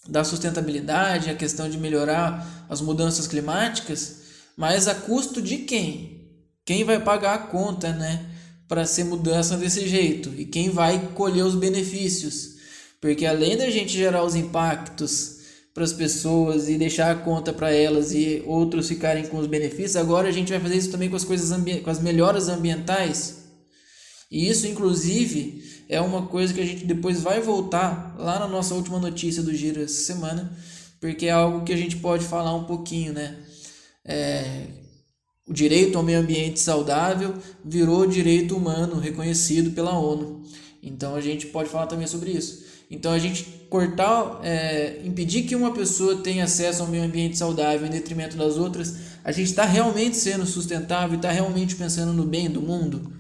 da 0.07 0.23
sustentabilidade, 0.23 1.31
a 1.31 1.35
questão 1.35 1.69
de 1.69 1.79
melhorar 1.79 2.67
as 2.69 2.83
mudanças 2.83 3.27
climáticas, 3.27 4.19
mas 4.55 4.87
a 4.87 4.95
custo 4.95 5.41
de 5.41 5.59
quem? 5.59 6.29
Quem 6.63 6.85
vai 6.85 7.01
pagar 7.01 7.35
a 7.35 7.39
conta, 7.39 7.91
né, 7.91 8.27
para 8.69 8.85
ser 8.85 9.05
mudança 9.05 9.57
desse 9.57 9.89
jeito? 9.89 10.31
E 10.37 10.45
quem 10.45 10.69
vai 10.69 11.09
colher 11.15 11.43
os 11.43 11.55
benefícios? 11.55 12.59
Porque 13.01 13.25
além 13.25 13.57
da 13.57 13.71
gente 13.71 13.97
gerar 13.97 14.23
os 14.25 14.35
impactos 14.35 15.39
para 15.73 15.85
as 15.85 15.93
pessoas 15.93 16.69
e 16.69 16.77
deixar 16.77 17.13
a 17.13 17.15
conta 17.15 17.53
para 17.53 17.71
elas 17.71 18.13
e 18.13 18.43
outros 18.45 18.89
ficarem 18.89 19.27
com 19.29 19.39
os 19.39 19.47
benefícios. 19.47 19.95
Agora 19.95 20.29
a 20.29 20.33
gente 20.33 20.51
vai 20.51 20.59
fazer 20.59 20.77
isso 20.77 20.91
também 20.91 21.09
com 21.09 21.15
as 21.15 21.25
coisas 21.25 21.57
com 21.83 21.91
as 21.91 22.01
melhoras 22.01 22.49
ambientais. 22.49 23.38
E 24.31 24.49
isso, 24.49 24.67
inclusive, 24.67 25.85
é 25.89 26.01
uma 26.01 26.27
coisa 26.27 26.53
que 26.53 26.61
a 26.61 26.67
gente 26.67 26.85
depois 26.85 27.23
vai 27.23 27.41
voltar 27.41 28.15
lá 28.19 28.39
na 28.39 28.47
nossa 28.47 28.75
última 28.75 28.99
notícia 28.99 29.43
do 29.43 29.55
Giro 29.55 29.83
essa 29.83 30.03
semana, 30.03 30.53
porque 31.01 31.27
é 31.27 31.31
algo 31.31 31.65
que 31.65 31.73
a 31.73 31.77
gente 31.77 31.97
pode 31.97 32.25
falar 32.25 32.55
um 32.55 32.65
pouquinho, 32.65 33.13
né? 33.13 33.37
É, 34.05 34.67
o 35.47 35.53
direito 35.53 35.97
ao 35.97 36.05
meio 36.05 36.19
ambiente 36.19 36.61
saudável 36.61 37.35
virou 37.65 38.07
direito 38.07 38.55
humano 38.55 38.99
reconhecido 38.99 39.71
pela 39.71 39.99
ONU. 39.99 40.43
Então 40.83 41.15
a 41.15 41.21
gente 41.21 41.47
pode 41.47 41.71
falar 41.71 41.87
também 41.87 42.07
sobre 42.07 42.31
isso. 42.31 42.67
Então 42.91 43.13
a 43.13 43.19
gente 43.19 43.45
cortar, 43.69 44.41
é, 44.43 45.01
impedir 45.05 45.43
que 45.43 45.57
uma 45.57 45.73
pessoa 45.73 46.17
tenha 46.17 46.45
acesso 46.45 46.83
a 46.83 46.87
um 46.87 46.89
meio 46.89 47.05
ambiente 47.05 47.37
saudável 47.37 47.87
em 47.87 47.91
detrimento 47.91 48.37
das 48.37 48.57
outras, 48.57 48.97
a 49.25 49.33
gente 49.33 49.49
está 49.49 49.65
realmente 49.65 50.17
sendo 50.17 50.47
sustentável 50.47 51.15
e 51.15 51.17
está 51.17 51.31
realmente 51.31 51.77
pensando 51.77 52.13
no 52.13 52.25
bem 52.25 52.51
do 52.51 52.61
mundo. 52.61 53.13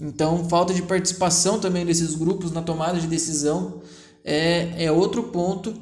Então 0.00 0.48
falta 0.48 0.72
de 0.72 0.82
participação 0.82 1.58
também 1.58 1.84
desses 1.84 2.14
grupos 2.14 2.52
na 2.52 2.62
tomada 2.62 3.00
de 3.00 3.06
decisão 3.06 3.82
é, 4.24 4.84
é 4.84 4.92
outro 4.92 5.24
ponto 5.24 5.74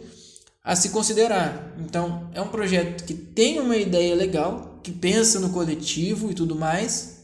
a 0.65 0.75
se 0.75 0.89
considerar. 0.89 1.75
Então 1.79 2.31
é 2.33 2.41
um 2.41 2.49
projeto 2.49 3.05
que 3.05 3.15
tem 3.15 3.61
uma 3.61 3.77
ideia 3.77 4.15
legal, 4.15 4.81
que 4.83 4.91
pensa 4.91 5.39
no 5.39 5.51
coletivo 5.51 6.31
e 6.31 6.35
tudo 6.35 6.57
mais. 6.57 7.17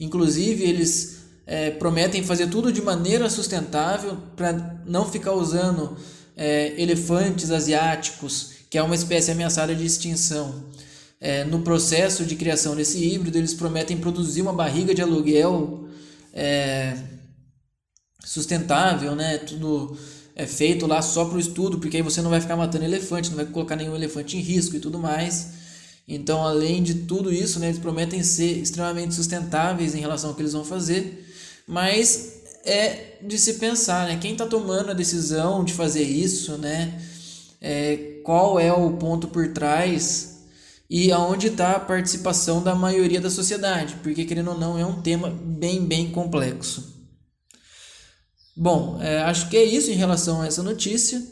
Inclusive 0.00 0.64
eles 0.64 1.18
é, 1.46 1.70
prometem 1.70 2.22
fazer 2.22 2.48
tudo 2.48 2.72
de 2.72 2.82
maneira 2.82 3.30
sustentável 3.30 4.18
para 4.36 4.82
não 4.84 5.08
ficar 5.08 5.32
usando 5.32 5.96
é, 6.36 6.80
elefantes 6.80 7.50
asiáticos, 7.50 8.52
que 8.68 8.76
é 8.76 8.82
uma 8.82 8.94
espécie 8.94 9.30
ameaçada 9.30 9.74
de 9.74 9.84
extinção. 9.84 10.64
É, 11.20 11.44
no 11.44 11.60
processo 11.62 12.24
de 12.24 12.36
criação 12.36 12.76
desse 12.76 12.98
híbrido, 13.04 13.38
eles 13.38 13.54
prometem 13.54 13.96
produzir 13.96 14.42
uma 14.42 14.52
barriga 14.52 14.94
de 14.94 15.02
aluguel 15.02 15.88
é, 16.32 16.96
sustentável, 18.24 19.16
né? 19.16 19.38
Tudo 19.38 19.96
é 20.36 20.46
feito 20.46 20.86
lá 20.86 21.02
só 21.02 21.24
para 21.24 21.36
o 21.36 21.40
estudo, 21.40 21.78
porque 21.78 21.96
aí 21.96 22.02
você 22.02 22.22
não 22.22 22.30
vai 22.30 22.40
ficar 22.40 22.56
matando 22.56 22.84
elefante, 22.84 23.30
não 23.30 23.36
vai 23.36 23.46
colocar 23.46 23.74
nenhum 23.76 23.96
elefante 23.96 24.36
em 24.36 24.40
risco 24.40 24.76
e 24.76 24.80
tudo 24.80 24.98
mais. 24.98 25.48
Então, 26.06 26.42
além 26.44 26.82
de 26.82 26.94
tudo 26.94 27.32
isso, 27.32 27.58
né, 27.58 27.66
eles 27.66 27.78
prometem 27.78 28.22
ser 28.22 28.58
extremamente 28.58 29.14
sustentáveis 29.14 29.94
em 29.94 30.00
relação 30.00 30.30
ao 30.30 30.36
que 30.36 30.42
eles 30.42 30.52
vão 30.52 30.64
fazer 30.64 31.26
mas 31.68 32.32
é 32.64 33.18
de 33.20 33.38
se 33.38 33.54
pensar, 33.54 34.08
né? 34.08 34.16
Quem 34.16 34.32
está 34.32 34.46
tomando 34.46 34.90
a 34.90 34.94
decisão 34.94 35.62
de 35.62 35.74
fazer 35.74 36.02
isso, 36.02 36.56
né? 36.56 36.98
É, 37.60 38.20
qual 38.24 38.58
é 38.58 38.72
o 38.72 38.92
ponto 38.92 39.28
por 39.28 39.52
trás 39.52 40.37
e 40.90 41.12
aonde 41.12 41.48
está 41.48 41.72
a 41.72 41.80
participação 41.80 42.62
da 42.62 42.74
maioria 42.74 43.20
da 43.20 43.30
sociedade, 43.30 43.96
porque 44.02 44.24
querendo 44.24 44.52
ou 44.52 44.58
não 44.58 44.78
é 44.78 44.86
um 44.86 45.02
tema 45.02 45.28
bem, 45.28 45.84
bem 45.84 46.10
complexo. 46.10 46.96
Bom, 48.56 48.98
é, 49.00 49.20
acho 49.20 49.48
que 49.48 49.56
é 49.56 49.64
isso 49.64 49.90
em 49.90 49.94
relação 49.94 50.40
a 50.40 50.46
essa 50.46 50.62
notícia. 50.62 51.22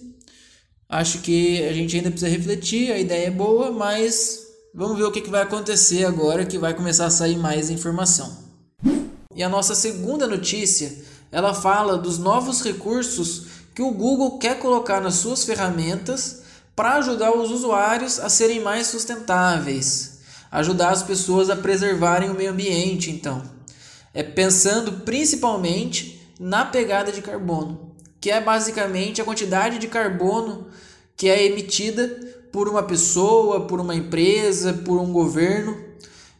Acho 0.88 1.18
que 1.22 1.64
a 1.66 1.72
gente 1.72 1.96
ainda 1.96 2.10
precisa 2.10 2.30
refletir, 2.30 2.92
a 2.92 2.98
ideia 2.98 3.26
é 3.26 3.30
boa, 3.30 3.72
mas 3.72 4.40
vamos 4.74 4.96
ver 4.96 5.04
o 5.04 5.10
que, 5.10 5.20
que 5.20 5.30
vai 5.30 5.42
acontecer 5.42 6.04
agora 6.04 6.46
que 6.46 6.58
vai 6.58 6.74
começar 6.74 7.06
a 7.06 7.10
sair 7.10 7.36
mais 7.36 7.70
informação. 7.70 8.44
E 9.34 9.42
a 9.42 9.48
nossa 9.48 9.74
segunda 9.74 10.26
notícia, 10.26 10.94
ela 11.32 11.52
fala 11.52 11.98
dos 11.98 12.18
novos 12.18 12.62
recursos 12.62 13.46
que 13.74 13.82
o 13.82 13.90
Google 13.90 14.38
quer 14.38 14.58
colocar 14.58 15.00
nas 15.00 15.16
suas 15.16 15.44
ferramentas 15.44 16.42
para 16.76 16.96
ajudar 16.96 17.34
os 17.34 17.50
usuários 17.50 18.20
a 18.20 18.28
serem 18.28 18.60
mais 18.60 18.86
sustentáveis, 18.86 20.20
ajudar 20.52 20.90
as 20.90 21.02
pessoas 21.02 21.50
a 21.50 21.56
preservarem 21.56 22.30
o 22.30 22.34
meio 22.34 22.52
ambiente, 22.52 23.10
então. 23.10 23.42
É 24.14 24.22
pensando 24.22 25.00
principalmente 25.00 26.30
na 26.38 26.64
pegada 26.64 27.10
de 27.10 27.22
carbono, 27.22 27.96
que 28.20 28.30
é 28.30 28.40
basicamente 28.40 29.20
a 29.20 29.24
quantidade 29.24 29.78
de 29.78 29.88
carbono 29.88 30.66
que 31.16 31.28
é 31.28 31.46
emitida 31.46 32.06
por 32.52 32.68
uma 32.68 32.82
pessoa, 32.82 33.66
por 33.66 33.80
uma 33.80 33.94
empresa, 33.94 34.72
por 34.72 35.00
um 35.00 35.12
governo 35.12 35.86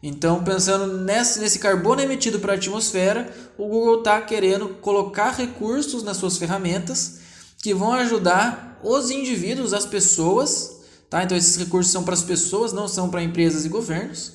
então, 0.01 0.43
pensando 0.43 0.99
nesse, 0.99 1.39
nesse 1.39 1.59
carbono 1.59 2.01
emitido 2.01 2.39
para 2.39 2.53
a 2.53 2.55
atmosfera, 2.55 3.33
o 3.57 3.67
Google 3.67 3.99
está 3.99 4.21
querendo 4.21 4.69
colocar 4.75 5.31
recursos 5.31 6.03
nas 6.03 6.17
suas 6.17 6.37
ferramentas 6.37 7.19
que 7.61 7.73
vão 7.73 7.93
ajudar 7.93 8.79
os 8.83 9.09
indivíduos, 9.09 9.73
as 9.73 9.85
pessoas, 9.85 10.77
tá? 11.09 11.23
Então, 11.23 11.37
esses 11.37 11.55
recursos 11.55 11.91
são 11.91 12.03
para 12.03 12.13
as 12.13 12.23
pessoas, 12.23 12.73
não 12.73 12.87
são 12.87 13.09
para 13.09 13.23
empresas 13.23 13.65
e 13.65 13.69
governos, 13.69 14.33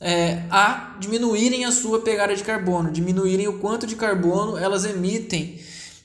é, 0.00 0.44
a 0.50 0.96
diminuírem 1.00 1.64
a 1.64 1.72
sua 1.72 2.00
pegada 2.00 2.34
de 2.34 2.44
carbono, 2.44 2.90
diminuírem 2.90 3.48
o 3.48 3.58
quanto 3.58 3.86
de 3.86 3.96
carbono 3.96 4.56
elas 4.56 4.84
emitem 4.84 5.60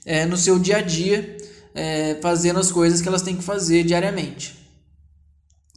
é, 0.06 0.26
no 0.26 0.36
seu 0.36 0.58
dia 0.58 0.78
a 0.78 0.82
dia, 0.82 1.38
é, 1.76 2.18
fazendo 2.22 2.60
as 2.60 2.72
coisas 2.72 3.02
que 3.02 3.08
elas 3.08 3.22
têm 3.22 3.36
que 3.36 3.44
fazer 3.44 3.84
diariamente. 3.84 4.64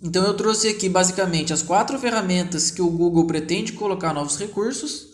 Então 0.03 0.25
eu 0.25 0.35
trouxe 0.35 0.69
aqui 0.69 0.89
basicamente 0.89 1.53
as 1.53 1.63
quatro 1.63 1.99
ferramentas 1.99 2.71
que 2.71 2.83
o 2.83 2.91
Google 2.91 3.27
pretende 3.27 3.73
colocar 3.73 4.13
novos 4.13 4.37
recursos 4.37 5.09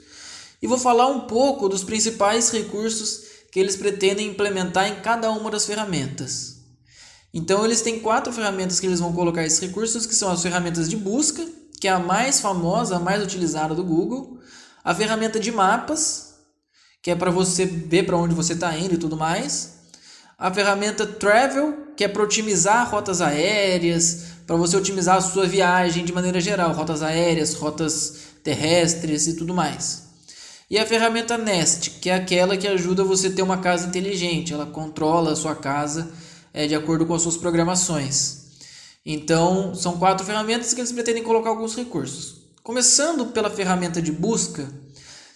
e 0.61 0.67
vou 0.67 0.79
falar 0.79 1.07
um 1.07 1.21
pouco 1.21 1.69
dos 1.69 1.85
principais 1.85 2.51
recursos 2.51 3.32
que 3.53 3.61
eles 3.61 3.77
pretendem 3.77 4.29
implementar 4.29 4.89
em 4.89 5.03
cada 5.03 5.31
uma 5.31 5.51
das 5.51 5.67
ferramentas. 5.67 6.63
Então 7.35 7.65
eles 7.67 7.83
têm 7.83 8.01
quatro 8.01 8.33
ferramentas 8.33 8.81
que 8.81 8.87
eles 8.87 8.99
vão 8.99 9.13
colocar 9.13 9.45
esses 9.45 9.61
recursos, 9.61 10.07
que 10.07 10.15
são 10.15 10.31
as 10.33 10.43
ferramentas 10.43 10.89
de 10.89 10.97
busca, 10.97 11.47
que 11.79 11.87
é 11.87 11.91
a 11.91 11.99
mais 11.99 12.41
famosa, 12.41 12.97
a 12.97 12.99
mais 12.99 13.23
utilizada 13.23 13.75
do 13.75 13.85
Google, 13.85 14.41
a 14.83 14.95
ferramenta 14.95 15.39
de 15.39 15.53
mapas, 15.53 16.35
que 17.03 17.11
é 17.11 17.15
para 17.15 17.31
você 17.31 17.67
ver 17.67 18.07
para 18.07 18.17
onde 18.17 18.35
você 18.35 18.55
está 18.55 18.75
indo 18.77 18.95
e 18.95 18.99
tudo 18.99 19.19
mais, 19.19 19.81
a 20.39 20.53
ferramenta 20.53 21.07
Travel, 21.07 21.93
que 21.95 22.05
é 22.05 22.09
para 22.09 22.23
otimizar 22.23 22.91
rotas 22.91 23.21
aéreas, 23.21 24.29
para 24.47 24.57
você 24.57 24.77
otimizar 24.79 25.17
a 25.17 25.21
sua 25.21 25.47
viagem 25.47 26.07
de 26.07 26.13
maneira 26.13 26.41
geral, 26.41 26.73
rotas 26.73 27.03
aéreas, 27.03 27.53
rotas 27.53 28.15
terrestres 28.43 29.27
e 29.27 29.37
tudo 29.37 29.53
mais. 29.53 30.12
E 30.73 30.79
a 30.79 30.87
ferramenta 30.87 31.37
Nest, 31.37 31.91
que 32.01 32.09
é 32.09 32.15
aquela 32.15 32.57
que 32.57 32.67
ajuda 32.67 33.05
você 33.05 33.27
a 33.27 33.33
ter 33.33 33.43
uma 33.43 33.59
casa 33.59 33.87
inteligente, 33.87 34.55
ela 34.55 34.65
controla 34.65 35.33
a 35.33 35.37
sua 35.37 35.55
casa 35.55 36.11
é, 36.51 36.67
de 36.67 36.75
acordo 36.75 37.05
com 37.05 37.13
as 37.13 37.21
suas 37.21 37.37
programações. 37.37 38.45
Então, 39.05 39.75
são 39.75 39.99
quatro 39.99 40.25
ferramentas 40.25 40.73
que 40.73 40.81
eles 40.81 40.91
pretendem 40.91 41.23
colocar 41.23 41.51
alguns 41.51 41.77
recursos. 41.77 42.47
Começando 42.63 43.27
pela 43.27 43.51
ferramenta 43.51 44.01
de 44.01 44.11
busca, 44.11 44.67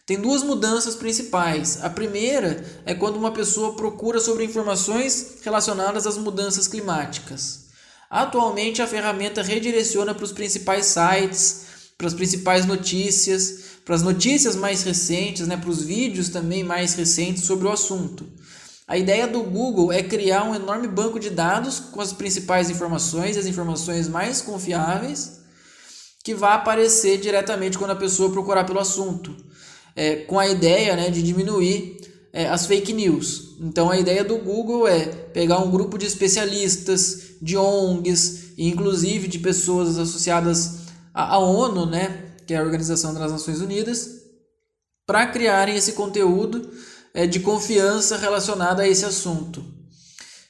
tem 0.06 0.18
duas 0.18 0.42
mudanças 0.42 0.94
principais. 0.94 1.84
A 1.84 1.90
primeira 1.90 2.64
é 2.86 2.94
quando 2.94 3.16
uma 3.16 3.30
pessoa 3.30 3.76
procura 3.76 4.18
sobre 4.20 4.42
informações 4.42 5.40
relacionadas 5.42 6.06
às 6.06 6.16
mudanças 6.16 6.66
climáticas. 6.66 7.66
Atualmente 8.08 8.80
a 8.80 8.86
ferramenta 8.86 9.42
redireciona 9.42 10.14
para 10.14 10.24
os 10.24 10.32
principais 10.32 10.86
sites, 10.86 11.66
para 11.98 12.06
as 12.06 12.14
principais 12.14 12.64
notícias, 12.64 13.75
para 13.86 13.94
as 13.94 14.02
notícias 14.02 14.56
mais 14.56 14.82
recentes, 14.82 15.46
né, 15.46 15.56
para 15.56 15.70
os 15.70 15.80
vídeos 15.80 16.28
também 16.28 16.64
mais 16.64 16.94
recentes 16.94 17.44
sobre 17.44 17.68
o 17.68 17.70
assunto. 17.70 18.26
A 18.88 18.98
ideia 18.98 19.28
do 19.28 19.44
Google 19.44 19.92
é 19.92 20.02
criar 20.02 20.42
um 20.42 20.56
enorme 20.56 20.88
banco 20.88 21.20
de 21.20 21.30
dados 21.30 21.78
com 21.78 22.00
as 22.00 22.12
principais 22.12 22.68
informações, 22.68 23.36
as 23.36 23.46
informações 23.46 24.08
mais 24.08 24.42
confiáveis, 24.42 25.40
que 26.24 26.34
vai 26.34 26.54
aparecer 26.54 27.18
diretamente 27.18 27.78
quando 27.78 27.92
a 27.92 27.96
pessoa 27.96 28.32
procurar 28.32 28.64
pelo 28.64 28.80
assunto, 28.80 29.36
é, 29.94 30.16
com 30.16 30.36
a 30.36 30.48
ideia 30.48 30.96
né, 30.96 31.08
de 31.08 31.22
diminuir 31.22 32.00
é, 32.32 32.48
as 32.48 32.66
fake 32.66 32.92
news. 32.92 33.56
Então 33.60 33.88
a 33.88 33.96
ideia 33.96 34.24
do 34.24 34.36
Google 34.38 34.88
é 34.88 35.06
pegar 35.06 35.60
um 35.60 35.70
grupo 35.70 35.96
de 35.96 36.06
especialistas, 36.06 37.36
de 37.40 37.56
ONGs, 37.56 38.52
inclusive 38.58 39.28
de 39.28 39.38
pessoas 39.38 39.96
associadas 39.96 40.86
à 41.14 41.38
ONU, 41.38 41.86
né, 41.86 42.25
que 42.46 42.54
é 42.54 42.58
a 42.58 42.62
Organização 42.62 43.12
das 43.12 43.32
Nações 43.32 43.60
Unidas, 43.60 44.22
para 45.06 45.26
criarem 45.26 45.76
esse 45.76 45.92
conteúdo 45.92 46.70
é, 47.12 47.26
de 47.26 47.40
confiança 47.40 48.16
relacionado 48.16 48.80
a 48.80 48.88
esse 48.88 49.04
assunto. 49.04 49.64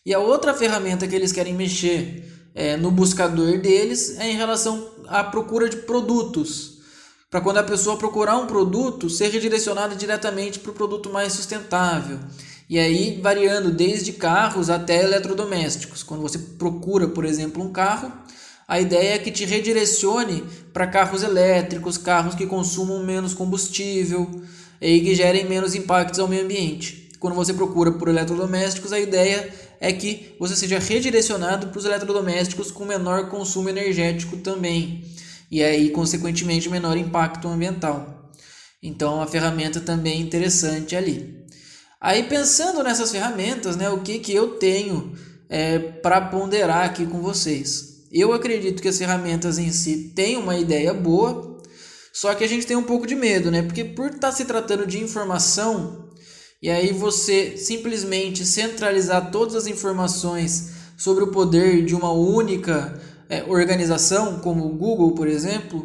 E 0.05 0.15
a 0.15 0.19
outra 0.19 0.55
ferramenta 0.55 1.07
que 1.07 1.15
eles 1.15 1.33
querem 1.33 1.55
mexer 1.55 2.51
é, 2.55 2.77
no 2.77 2.91
buscador 2.91 3.59
deles 3.59 4.19
é 4.19 4.31
em 4.31 4.37
relação 4.37 4.89
à 5.09 5.25
procura 5.25 5.69
de 5.69 5.79
produtos 5.79 6.77
para 7.31 7.41
quando 7.41 7.59
a 7.59 7.63
pessoa 7.63 7.97
procurar 7.97 8.39
um 8.39 8.47
produto, 8.47 9.11
ser 9.11 9.29
redirecionada 9.29 9.95
diretamente 9.95 10.59
para 10.59 10.71
o 10.71 10.75
produto 10.75 11.11
mais 11.11 11.33
sustentável. 11.33 12.19
E 12.69 12.79
aí, 12.79 13.21
variando 13.21 13.71
desde 13.71 14.13
carros 14.13 14.71
até 14.71 15.03
eletrodomésticos. 15.03 16.03
Quando 16.03 16.23
você 16.23 16.39
procura, 16.39 17.09
por 17.09 17.25
exemplo, 17.25 17.63
um 17.63 17.71
carro, 17.71 18.13
a 18.69 18.81
ideia 18.81 19.15
é 19.15 19.19
que 19.19 19.31
te 19.31 19.45
redirecione 19.45 20.43
para 20.73 20.87
carros 20.87 21.23
elétricos, 21.23 21.97
carros 21.97 22.35
que 22.35 22.47
consumam 22.47 23.03
menos 23.05 23.33
combustível 23.33 24.29
e 24.81 25.01
que 25.01 25.15
gerem 25.15 25.45
menos 25.47 25.75
impactos 25.75 26.19
ao 26.19 26.27
meio 26.27 26.45
ambiente. 26.45 27.11
Quando 27.21 27.35
você 27.35 27.55
procura 27.55 27.93
por 27.93 28.09
eletrodomésticos, 28.09 28.93
a 28.93 28.99
ideia 28.99 29.49
é 29.81 29.93
que 29.93 30.35
você 30.39 30.57
seja 30.57 30.79
redirecionado 30.79 31.69
para 31.69 31.79
os 31.79 31.85
eletrodomésticos 31.85 32.71
com 32.71 32.85
menor 32.85 33.29
consumo 33.29 33.69
energético 33.69 34.37
também 34.39 35.05
e 35.51 35.63
aí, 35.63 35.91
consequentemente, 35.91 36.69
menor 36.69 36.97
impacto 36.97 37.47
ambiental. 37.49 38.33
Então, 38.83 39.23
a 39.23 39.27
ferramenta 39.27 39.81
também 39.81 40.15
é 40.15 40.23
interessante 40.23 40.97
ali. 40.97 41.45
Aí, 42.01 42.25
pensando 42.25 42.83
nessas 42.83 43.13
ferramentas, 43.13 43.77
né, 43.77 43.89
o 43.89 44.01
que, 44.01 44.19
que 44.19 44.35
eu 44.35 44.59
tenho 44.59 45.15
é, 45.49 45.79
para 45.79 46.21
ponderar 46.21 46.85
aqui 46.85 47.07
com 47.07 47.21
vocês? 47.21 47.96
Eu 48.19 48.33
acredito 48.33 48.81
que 48.81 48.89
as 48.89 48.97
ferramentas 48.97 49.59
em 49.59 49.71
si 49.71 50.13
têm 50.15 50.39
uma 50.39 50.57
ideia 50.57 50.95
boa, 50.95 51.61
só 52.13 52.35
que 52.35 52.43
a 52.43 52.49
gente 52.49 52.67
tem 52.67 52.75
um 52.77 52.83
pouco 52.83 53.07
de 53.07 53.15
medo, 53.15 53.51
né? 53.51 53.61
Porque 53.63 53.85
por 53.85 54.07
estar 54.07 54.31
tá 54.31 54.33
se 54.33 54.47
tratando 54.47 54.87
de 54.87 54.99
informação, 55.03 56.05
E 56.63 56.71
aí 56.71 56.91
você 56.93 57.57
simplesmente 57.59 58.47
centralizar 58.47 59.31
todas 59.31 59.55
as 59.55 59.67
informações 59.67 60.71
sobre 60.97 61.23
o 61.25 61.31
poder 61.31 61.85
de 61.85 61.95
uma 61.95 62.11
única 62.11 62.99
é, 63.29 63.45
organização, 63.45 64.39
como 64.41 64.65
o 64.65 64.75
Google, 64.75 65.13
por 65.15 65.29
exemplo, 65.29 65.85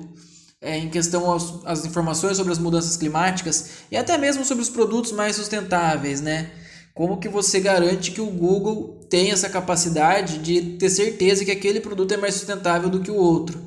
é, 0.61 0.77
em 0.77 0.89
questão 0.89 1.33
as 1.65 1.85
informações 1.85 2.37
sobre 2.37 2.53
as 2.53 2.59
mudanças 2.59 2.95
climáticas 2.95 3.71
e 3.91 3.97
até 3.97 4.17
mesmo 4.17 4.45
sobre 4.45 4.63
os 4.63 4.69
produtos 4.69 5.11
mais 5.11 5.35
sustentáveis, 5.35 6.21
né? 6.21 6.51
Como 6.93 7.19
que 7.19 7.29
você 7.29 7.59
garante 7.59 8.11
que 8.11 8.21
o 8.21 8.29
Google 8.29 8.99
tem 9.09 9.31
essa 9.31 9.49
capacidade 9.49 10.39
de 10.39 10.77
ter 10.77 10.89
certeza 10.89 11.45
que 11.45 11.51
aquele 11.51 11.79
produto 11.79 12.13
é 12.13 12.17
mais 12.17 12.35
sustentável 12.35 12.89
do 12.89 13.01
que 13.01 13.11
o 13.11 13.15
outro? 13.15 13.61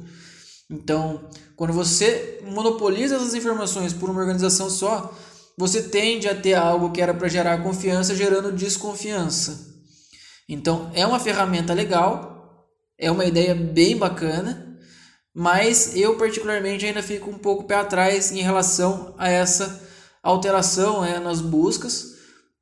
Então, 0.70 1.28
quando 1.56 1.72
você 1.72 2.40
monopoliza 2.44 3.16
essas 3.16 3.34
informações 3.34 3.92
por 3.92 4.10
uma 4.10 4.20
organização 4.20 4.68
só, 4.68 5.14
você 5.56 5.82
tende 5.82 6.28
a 6.28 6.34
ter 6.34 6.54
algo 6.54 6.90
que 6.90 7.00
era 7.00 7.14
para 7.14 7.28
gerar 7.28 7.62
confiança 7.62 8.14
gerando 8.14 8.52
desconfiança. 8.52 9.72
Então, 10.48 10.90
é 10.94 11.06
uma 11.06 11.20
ferramenta 11.20 11.72
legal, 11.72 12.68
é 12.98 13.10
uma 13.10 13.24
ideia 13.24 13.54
bem 13.54 13.96
bacana, 13.96 14.78
mas 15.32 15.96
eu 15.96 16.16
particularmente 16.16 16.84
ainda 16.84 17.02
fico 17.02 17.30
um 17.30 17.38
pouco 17.38 17.64
pé 17.64 17.76
atrás 17.76 18.30
em 18.30 18.40
relação 18.40 19.14
a 19.16 19.28
essa 19.28 19.82
alteração 20.22 21.02
né, 21.02 21.18
nas 21.18 21.40
buscas, 21.40 22.13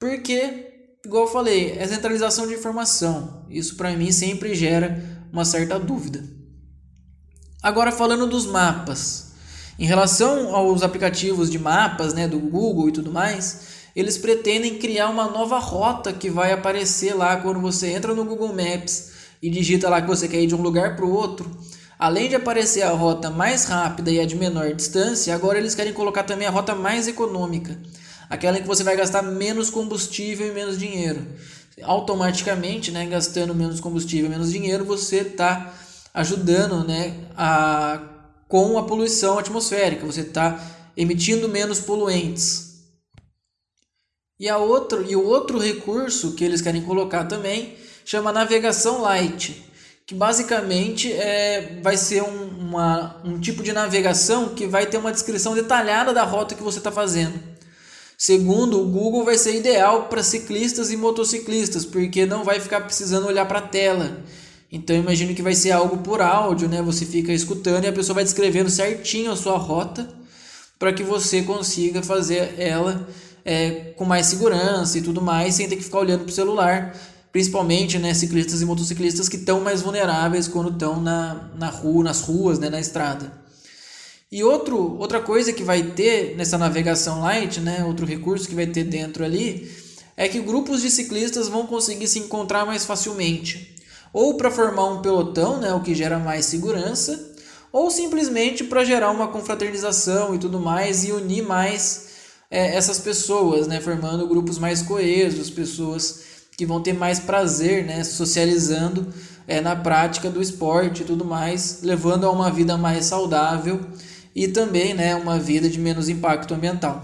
porque, 0.02 0.98
igual 1.06 1.26
eu 1.26 1.30
falei, 1.30 1.76
é 1.78 1.86
centralização 1.86 2.48
de 2.48 2.54
informação. 2.54 3.46
Isso 3.48 3.76
para 3.76 3.92
mim 3.92 4.10
sempre 4.10 4.52
gera 4.52 5.00
uma 5.32 5.44
certa 5.44 5.78
dúvida. 5.78 6.24
Agora 7.62 7.92
falando 7.92 8.26
dos 8.26 8.44
mapas. 8.44 9.30
Em 9.78 9.86
relação 9.86 10.56
aos 10.56 10.82
aplicativos 10.82 11.48
de 11.48 11.56
mapas, 11.56 12.14
né, 12.14 12.26
do 12.26 12.40
Google 12.40 12.88
e 12.88 12.92
tudo 12.92 13.12
mais, 13.12 13.60
eles 13.94 14.18
pretendem 14.18 14.76
criar 14.76 15.08
uma 15.08 15.30
nova 15.30 15.60
rota 15.60 16.12
que 16.12 16.28
vai 16.28 16.50
aparecer 16.50 17.14
lá 17.14 17.36
quando 17.36 17.60
você 17.60 17.92
entra 17.92 18.12
no 18.12 18.24
Google 18.24 18.48
Maps 18.48 19.12
e 19.40 19.48
digita 19.48 19.88
lá 19.88 20.02
que 20.02 20.08
você 20.08 20.26
quer 20.26 20.40
ir 20.40 20.48
de 20.48 20.56
um 20.56 20.62
lugar 20.62 20.96
para 20.96 21.06
o 21.06 21.14
outro. 21.14 21.48
Além 21.96 22.28
de 22.28 22.34
aparecer 22.34 22.82
a 22.82 22.90
rota 22.90 23.30
mais 23.30 23.66
rápida 23.66 24.10
e 24.10 24.18
a 24.18 24.26
de 24.26 24.34
menor 24.34 24.74
distância, 24.74 25.32
agora 25.32 25.58
eles 25.58 25.76
querem 25.76 25.92
colocar 25.92 26.24
também 26.24 26.48
a 26.48 26.50
rota 26.50 26.74
mais 26.74 27.06
econômica, 27.06 27.78
aquela 28.32 28.56
em 28.56 28.62
que 28.62 28.66
você 28.66 28.82
vai 28.82 28.96
gastar 28.96 29.20
menos 29.20 29.68
combustível 29.68 30.48
e 30.48 30.52
menos 30.52 30.78
dinheiro. 30.78 31.22
Automaticamente, 31.82 32.90
né, 32.90 33.04
gastando 33.04 33.54
menos 33.54 33.78
combustível 33.78 34.24
e 34.24 34.30
menos 34.30 34.50
dinheiro, 34.50 34.86
você 34.86 35.18
está 35.18 35.74
ajudando 36.14 36.82
né, 36.82 37.14
a, 37.36 38.00
com 38.48 38.78
a 38.78 38.84
poluição 38.84 39.38
atmosférica, 39.38 40.06
você 40.06 40.22
está 40.22 40.58
emitindo 40.96 41.46
menos 41.46 41.78
poluentes. 41.78 42.72
E, 44.40 44.48
a 44.48 44.56
outro, 44.56 45.04
e 45.06 45.14
o 45.14 45.26
outro 45.26 45.58
recurso 45.58 46.32
que 46.32 46.42
eles 46.42 46.62
querem 46.62 46.80
colocar 46.80 47.26
também 47.26 47.76
chama 48.02 48.32
navegação 48.32 49.02
light, 49.02 49.62
que 50.06 50.14
basicamente 50.14 51.12
é, 51.12 51.78
vai 51.82 51.98
ser 51.98 52.22
um, 52.22 52.48
uma, 52.58 53.20
um 53.24 53.38
tipo 53.38 53.62
de 53.62 53.74
navegação 53.74 54.54
que 54.54 54.66
vai 54.66 54.86
ter 54.86 54.96
uma 54.96 55.12
descrição 55.12 55.54
detalhada 55.54 56.14
da 56.14 56.22
rota 56.22 56.54
que 56.54 56.62
você 56.62 56.78
está 56.78 56.90
fazendo. 56.90 57.51
Segundo 58.24 58.80
o 58.80 58.86
Google, 58.86 59.24
vai 59.24 59.36
ser 59.36 59.56
ideal 59.56 60.04
para 60.04 60.22
ciclistas 60.22 60.92
e 60.92 60.96
motociclistas, 60.96 61.84
porque 61.84 62.24
não 62.24 62.44
vai 62.44 62.60
ficar 62.60 62.82
precisando 62.82 63.26
olhar 63.26 63.46
para 63.46 63.58
a 63.58 63.62
tela. 63.62 64.22
Então 64.70 64.94
imagino 64.94 65.34
que 65.34 65.42
vai 65.42 65.56
ser 65.56 65.72
algo 65.72 65.98
por 65.98 66.20
áudio, 66.20 66.68
né? 66.68 66.80
Você 66.82 67.04
fica 67.04 67.32
escutando 67.32 67.82
e 67.82 67.88
a 67.88 67.92
pessoa 67.92 68.14
vai 68.14 68.22
descrevendo 68.22 68.70
certinho 68.70 69.32
a 69.32 69.34
sua 69.34 69.58
rota 69.58 70.08
para 70.78 70.92
que 70.92 71.02
você 71.02 71.42
consiga 71.42 72.00
fazer 72.00 72.54
ela 72.60 73.08
é, 73.44 73.92
com 73.96 74.04
mais 74.04 74.26
segurança 74.26 74.98
e 74.98 75.02
tudo 75.02 75.20
mais, 75.20 75.56
sem 75.56 75.68
ter 75.68 75.74
que 75.74 75.82
ficar 75.82 75.98
olhando 75.98 76.20
para 76.20 76.30
o 76.30 76.32
celular. 76.32 76.96
Principalmente 77.32 77.98
né, 77.98 78.14
ciclistas 78.14 78.62
e 78.62 78.64
motociclistas 78.64 79.28
que 79.28 79.36
estão 79.36 79.58
mais 79.58 79.82
vulneráveis 79.82 80.46
quando 80.46 80.70
estão 80.70 81.00
na, 81.00 81.50
na 81.58 81.70
rua, 81.70 82.04
nas 82.04 82.20
ruas, 82.20 82.60
né, 82.60 82.70
na 82.70 82.78
estrada. 82.78 83.41
E 84.32 84.42
outro, 84.42 84.96
outra 84.98 85.20
coisa 85.20 85.52
que 85.52 85.62
vai 85.62 85.82
ter 85.82 86.34
nessa 86.38 86.56
navegação 86.56 87.20
light, 87.20 87.60
né, 87.60 87.84
outro 87.84 88.06
recurso 88.06 88.48
que 88.48 88.54
vai 88.54 88.66
ter 88.66 88.82
dentro 88.82 89.22
ali, 89.22 89.70
é 90.16 90.26
que 90.26 90.40
grupos 90.40 90.80
de 90.80 90.90
ciclistas 90.90 91.48
vão 91.48 91.66
conseguir 91.66 92.08
se 92.08 92.18
encontrar 92.18 92.64
mais 92.64 92.86
facilmente. 92.86 93.76
Ou 94.10 94.38
para 94.38 94.50
formar 94.50 94.86
um 94.86 95.02
pelotão, 95.02 95.60
né, 95.60 95.74
o 95.74 95.82
que 95.82 95.94
gera 95.94 96.18
mais 96.18 96.46
segurança, 96.46 97.34
ou 97.70 97.90
simplesmente 97.90 98.64
para 98.64 98.84
gerar 98.84 99.10
uma 99.10 99.28
confraternização 99.28 100.34
e 100.34 100.38
tudo 100.38 100.58
mais 100.58 101.04
e 101.04 101.12
unir 101.12 101.42
mais 101.42 102.06
é, 102.50 102.74
essas 102.74 102.98
pessoas, 103.00 103.66
né, 103.66 103.82
formando 103.82 104.26
grupos 104.26 104.56
mais 104.56 104.80
coesos, 104.80 105.50
pessoas 105.50 106.22
que 106.56 106.64
vão 106.64 106.82
ter 106.82 106.94
mais 106.94 107.18
prazer, 107.20 107.84
né, 107.84 108.02
socializando 108.02 109.12
é, 109.46 109.60
na 109.60 109.76
prática 109.76 110.30
do 110.30 110.40
esporte 110.40 111.02
e 111.02 111.04
tudo 111.04 111.22
mais, 111.22 111.80
levando 111.82 112.24
a 112.24 112.30
uma 112.30 112.50
vida 112.50 112.78
mais 112.78 113.04
saudável 113.04 113.78
e 114.34 114.48
também, 114.48 114.94
né, 114.94 115.14
uma 115.14 115.38
vida 115.38 115.68
de 115.68 115.78
menos 115.78 116.08
impacto 116.08 116.54
ambiental. 116.54 117.02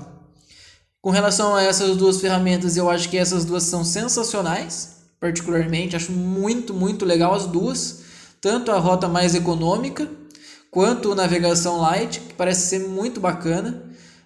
Com 1.01 1.11
relação 1.11 1.55
a 1.55 1.63
essas 1.63 1.97
duas 1.97 2.21
ferramentas, 2.21 2.77
eu 2.77 2.91
acho 2.91 3.09
que 3.09 3.17
essas 3.17 3.45
duas 3.45 3.63
são 3.63 3.85
sensacionais, 3.85 4.97
particularmente, 5.21 5.97
acho 5.97 6.13
muito, 6.13 6.75
muito 6.75 7.05
legal 7.05 7.35
as 7.35 7.47
duas, 7.47 8.01
tanto 8.41 8.71
a 8.71 8.79
rota 8.79 9.09
mais 9.09 9.35
econômica 9.35 10.09
quanto 10.71 11.13
a 11.13 11.15
navegação 11.15 11.81
light, 11.81 12.21
que 12.21 12.35
parece 12.35 12.69
ser 12.69 12.81
muito 12.81 13.21
bacana. 13.21 13.85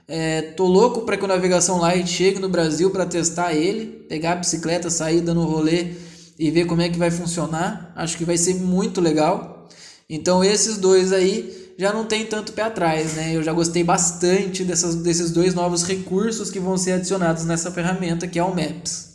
É, 0.08 0.42
tô 0.42 0.66
louco 0.66 1.02
para 1.02 1.16
que 1.16 1.24
o 1.24 1.28
Navegação 1.28 1.78
Light 1.78 2.06
chegue 2.08 2.38
no 2.38 2.48
Brasil 2.48 2.90
para 2.90 3.06
testar 3.06 3.54
ele, 3.54 3.86
pegar 4.08 4.32
a 4.32 4.36
bicicleta, 4.36 4.90
sair 4.90 5.20
dando 5.20 5.42
rolê 5.44 5.92
e 6.38 6.50
ver 6.50 6.66
como 6.66 6.82
é 6.82 6.88
que 6.88 6.98
vai 6.98 7.10
funcionar. 7.10 7.92
Acho 7.96 8.18
que 8.18 8.24
vai 8.24 8.36
ser 8.36 8.56
muito 8.56 9.00
legal. 9.00 9.68
Então 10.10 10.44
esses 10.44 10.76
dois 10.76 11.12
aí 11.12 11.61
já 11.78 11.92
não 11.92 12.04
tem 12.04 12.26
tanto 12.26 12.52
pé 12.52 12.62
atrás, 12.62 13.14
né? 13.14 13.34
Eu 13.34 13.42
já 13.42 13.52
gostei 13.52 13.82
bastante 13.82 14.64
dessas, 14.64 14.94
desses 14.96 15.30
dois 15.30 15.54
novos 15.54 15.82
recursos 15.84 16.50
que 16.50 16.60
vão 16.60 16.76
ser 16.76 16.92
adicionados 16.92 17.44
nessa 17.44 17.70
ferramenta 17.70 18.26
que 18.26 18.38
é 18.38 18.44
o 18.44 18.54
Maps. 18.54 19.12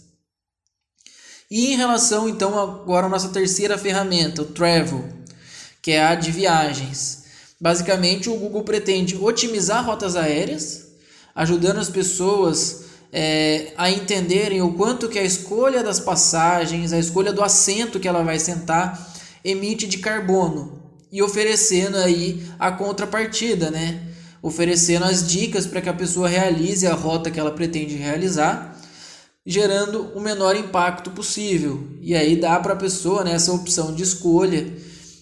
E 1.50 1.74
em 1.74 1.78
relação 1.78 2.28
então 2.28 2.58
agora 2.60 3.06
à 3.06 3.10
nossa 3.10 3.30
terceira 3.30 3.78
ferramenta, 3.78 4.41
o 4.41 4.46
Travel, 4.46 5.08
que 5.82 5.91
é 5.91 6.04
a 6.04 6.15
de 6.15 6.32
viagens. 6.32 7.26
Basicamente, 7.60 8.30
o 8.30 8.36
Google 8.36 8.63
pretende 8.63 9.15
otimizar 9.15 9.86
rotas 9.86 10.15
aéreas, 10.15 10.88
ajudando 11.34 11.80
as 11.80 11.89
pessoas 11.89 12.86
é, 13.12 13.74
a 13.78 13.89
entenderem 13.89 14.62
o 14.62 14.74
quanto 14.74 15.08
que 15.08 15.17
a 15.17 15.24
escolha 15.24 15.84
das 15.84 16.00
passagens, 16.00 16.91
a 16.93 17.00
escolha 17.00 17.32
do 17.34 17.43
assento 17.43 18.00
que 18.00 18.08
ela 18.08 18.24
vai 18.24 18.38
sentar, 18.38 19.15
emite 19.43 19.88
de 19.88 20.00
carbono 20.00 20.87
e 21.12 21.22
oferecendo 21.22 21.98
aí 21.98 22.46
a 22.60 22.72
contrapartida, 22.72 23.72
né? 23.72 24.02
Oferecendo 24.41 25.06
as 25.06 25.28
dicas 25.28 25.65
para 25.65 25.82
que 25.82 25.89
a 25.89 25.93
pessoa 25.93 26.28
realize 26.28 26.86
a 26.86 26.93
rota 26.93 27.32
que 27.32 27.39
ela 27.39 27.52
pretende 27.52 27.96
realizar, 27.96 28.80
gerando 29.46 30.12
o 30.13 30.20
menor 30.20 30.56
impacto 30.56 31.12
possível. 31.12 31.88
E 32.02 32.15
aí 32.15 32.36
dá 32.36 32.60
para 32.60 32.74
a 32.74 32.78
pessoa 32.78 33.24
né, 33.24 33.34
essa 33.34 33.52
opção 33.54 33.93
de 33.93 34.04
escolha, 34.04 34.74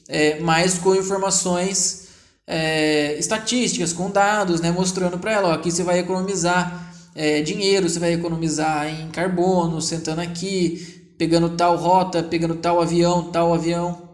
é, 0.08 0.40
mais 0.40 0.78
com 0.78 0.96
informações 0.96 2.08
é, 2.48 3.18
estatísticas, 3.18 3.94
com 3.94 4.10
dados, 4.10 4.62
né, 4.62 4.72
mostrando 4.72 5.18
para 5.18 5.32
ela, 5.32 5.50
ó, 5.50 5.52
aqui 5.54 5.72
você 5.72 5.84
vai 5.84 6.00
economizar 6.00 6.94
é, 7.16 7.42
dinheiro, 7.42 7.90
você 7.90 8.00
vai 8.00 8.14
economizar 8.14 8.88
em 8.88 9.10
carbono, 9.10 9.82
sentando 9.82 10.22
aqui, 10.22 11.14
pegando 11.18 11.52
tal 11.52 11.78
rota, 11.78 12.22
pegando 12.22 12.56
tal 12.56 12.82
avião, 12.82 13.32
tal 13.32 13.54
avião 13.54 14.05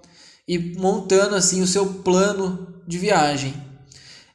e 0.52 0.60
montando 0.78 1.36
assim 1.36 1.62
o 1.62 1.68
seu 1.68 1.86
plano 1.86 2.68
de 2.88 2.98
viagem. 2.98 3.54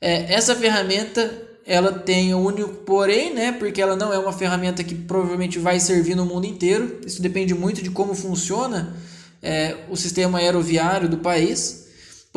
É, 0.00 0.32
essa 0.32 0.54
ferramenta 0.54 1.42
ela 1.66 1.92
tem 1.92 2.32
o 2.32 2.38
único 2.38 2.68
porém, 2.84 3.34
né, 3.34 3.52
porque 3.52 3.82
ela 3.82 3.96
não 3.96 4.12
é 4.12 4.18
uma 4.18 4.32
ferramenta 4.32 4.84
que 4.84 4.94
provavelmente 4.94 5.58
vai 5.58 5.80
servir 5.80 6.14
no 6.14 6.24
mundo 6.24 6.46
inteiro. 6.46 7.00
Isso 7.04 7.20
depende 7.20 7.54
muito 7.54 7.82
de 7.82 7.90
como 7.90 8.14
funciona 8.14 8.96
é, 9.42 9.76
o 9.90 9.96
sistema 9.96 10.38
aeroviário 10.38 11.08
do 11.08 11.18
país 11.18 11.86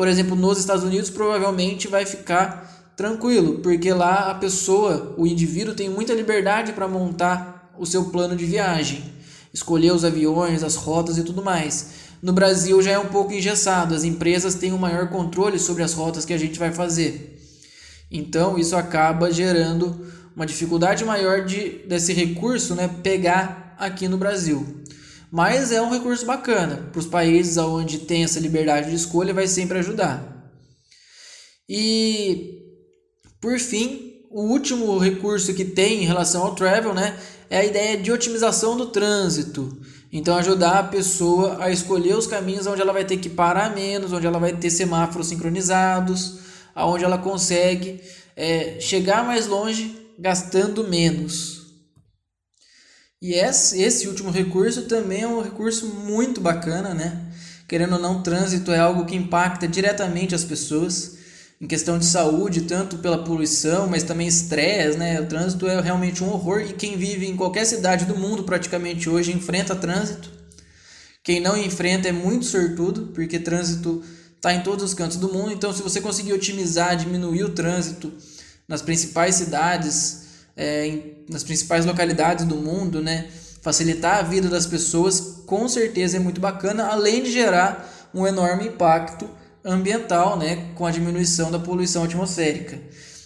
por 0.00 0.08
exemplo, 0.08 0.34
nos 0.34 0.58
Estados 0.58 0.82
Unidos, 0.82 1.10
provavelmente 1.10 1.86
vai 1.86 2.06
ficar 2.06 2.94
tranquilo, 2.96 3.58
porque 3.58 3.92
lá 3.92 4.30
a 4.30 4.34
pessoa, 4.34 5.14
o 5.18 5.26
indivíduo, 5.26 5.74
tem 5.74 5.90
muita 5.90 6.14
liberdade 6.14 6.72
para 6.72 6.88
montar 6.88 7.70
o 7.78 7.84
seu 7.84 8.06
plano 8.06 8.34
de 8.34 8.46
viagem, 8.46 9.04
escolher 9.52 9.92
os 9.92 10.02
aviões, 10.02 10.62
as 10.62 10.74
rotas 10.74 11.18
e 11.18 11.22
tudo 11.22 11.44
mais. 11.44 11.90
No 12.22 12.32
Brasil 12.32 12.80
já 12.82 12.92
é 12.92 12.98
um 12.98 13.06
pouco 13.06 13.32
engessado, 13.32 13.94
as 13.94 14.04
empresas 14.04 14.54
têm 14.54 14.72
um 14.72 14.78
maior 14.78 15.08
controle 15.08 15.58
sobre 15.58 15.82
as 15.82 15.94
rotas 15.94 16.24
que 16.24 16.34
a 16.34 16.38
gente 16.38 16.58
vai 16.58 16.70
fazer. 16.70 17.38
Então 18.10 18.58
isso 18.58 18.76
acaba 18.76 19.32
gerando 19.32 20.06
uma 20.36 20.44
dificuldade 20.44 21.04
maior 21.04 21.44
de 21.44 21.80
desse 21.86 22.12
recurso 22.12 22.74
né, 22.74 22.88
pegar 23.02 23.74
aqui 23.78 24.08
no 24.08 24.18
Brasil. 24.18 24.84
Mas 25.30 25.70
é 25.70 25.80
um 25.80 25.90
recurso 25.90 26.26
bacana 26.26 26.88
para 26.90 26.98
os 26.98 27.06
países 27.06 27.56
onde 27.56 28.00
tem 28.00 28.24
essa 28.24 28.40
liberdade 28.40 28.90
de 28.90 28.96
escolha, 28.96 29.32
vai 29.32 29.46
sempre 29.46 29.78
ajudar. 29.78 30.52
E 31.68 32.60
por 33.40 33.58
fim, 33.58 34.24
o 34.30 34.42
último 34.42 34.98
recurso 34.98 35.54
que 35.54 35.64
tem 35.64 36.02
em 36.02 36.06
relação 36.06 36.42
ao 36.42 36.54
travel, 36.54 36.92
né, 36.92 37.18
é 37.48 37.58
a 37.58 37.64
ideia 37.64 37.96
de 37.96 38.12
otimização 38.12 38.76
do 38.76 38.86
trânsito. 38.86 39.79
Então, 40.12 40.36
ajudar 40.36 40.78
a 40.78 40.82
pessoa 40.82 41.62
a 41.62 41.70
escolher 41.70 42.16
os 42.16 42.26
caminhos 42.26 42.66
onde 42.66 42.80
ela 42.80 42.92
vai 42.92 43.04
ter 43.04 43.18
que 43.18 43.28
parar 43.28 43.74
menos, 43.74 44.12
onde 44.12 44.26
ela 44.26 44.40
vai 44.40 44.52
ter 44.52 44.70
semáforos 44.70 45.28
sincronizados, 45.28 46.40
aonde 46.74 47.04
ela 47.04 47.18
consegue 47.18 48.00
é, 48.36 48.80
chegar 48.80 49.24
mais 49.24 49.46
longe 49.46 49.96
gastando 50.18 50.88
menos. 50.88 51.60
E 53.22 53.34
esse, 53.34 53.80
esse 53.80 54.08
último 54.08 54.30
recurso 54.30 54.82
também 54.82 55.22
é 55.22 55.28
um 55.28 55.42
recurso 55.42 55.86
muito 55.86 56.40
bacana, 56.40 56.94
né? 56.94 57.30
Querendo 57.68 57.92
ou 57.94 58.00
não, 58.00 58.22
trânsito 58.22 58.72
é 58.72 58.78
algo 58.78 59.04
que 59.04 59.14
impacta 59.14 59.68
diretamente 59.68 60.34
as 60.34 60.42
pessoas 60.42 61.18
em 61.60 61.66
questão 61.66 61.98
de 61.98 62.06
saúde, 62.06 62.62
tanto 62.62 62.98
pela 62.98 63.22
poluição, 63.22 63.86
mas 63.86 64.02
também 64.02 64.26
estresse, 64.26 64.96
né? 64.96 65.20
O 65.20 65.26
trânsito 65.26 65.68
é 65.68 65.78
realmente 65.80 66.24
um 66.24 66.30
horror 66.30 66.62
e 66.62 66.72
quem 66.72 66.96
vive 66.96 67.26
em 67.26 67.36
qualquer 67.36 67.66
cidade 67.66 68.06
do 68.06 68.16
mundo 68.16 68.44
praticamente 68.44 69.10
hoje 69.10 69.32
enfrenta 69.32 69.76
trânsito. 69.76 70.30
Quem 71.22 71.38
não 71.38 71.54
enfrenta 71.56 72.08
é 72.08 72.12
muito 72.12 72.46
sortudo, 72.46 73.08
porque 73.14 73.38
trânsito 73.38 74.02
está 74.34 74.54
em 74.54 74.62
todos 74.62 74.82
os 74.82 74.94
cantos 74.94 75.18
do 75.18 75.30
mundo. 75.30 75.52
Então, 75.52 75.70
se 75.70 75.82
você 75.82 76.00
conseguir 76.00 76.32
otimizar, 76.32 76.96
diminuir 76.96 77.44
o 77.44 77.50
trânsito 77.50 78.10
nas 78.66 78.80
principais 78.80 79.34
cidades, 79.34 80.22
é, 80.56 80.86
em, 80.86 81.24
nas 81.28 81.44
principais 81.44 81.84
localidades 81.84 82.46
do 82.46 82.56
mundo, 82.56 83.02
né? 83.02 83.28
Facilitar 83.60 84.20
a 84.20 84.22
vida 84.22 84.48
das 84.48 84.64
pessoas, 84.64 85.42
com 85.44 85.68
certeza 85.68 86.16
é 86.16 86.20
muito 86.20 86.40
bacana, 86.40 86.86
além 86.86 87.22
de 87.22 87.30
gerar 87.30 88.08
um 88.14 88.26
enorme 88.26 88.68
impacto 88.68 89.28
ambiental, 89.64 90.38
né, 90.38 90.70
com 90.74 90.86
a 90.86 90.90
diminuição 90.90 91.50
da 91.50 91.58
poluição 91.58 92.04
atmosférica. 92.04 92.78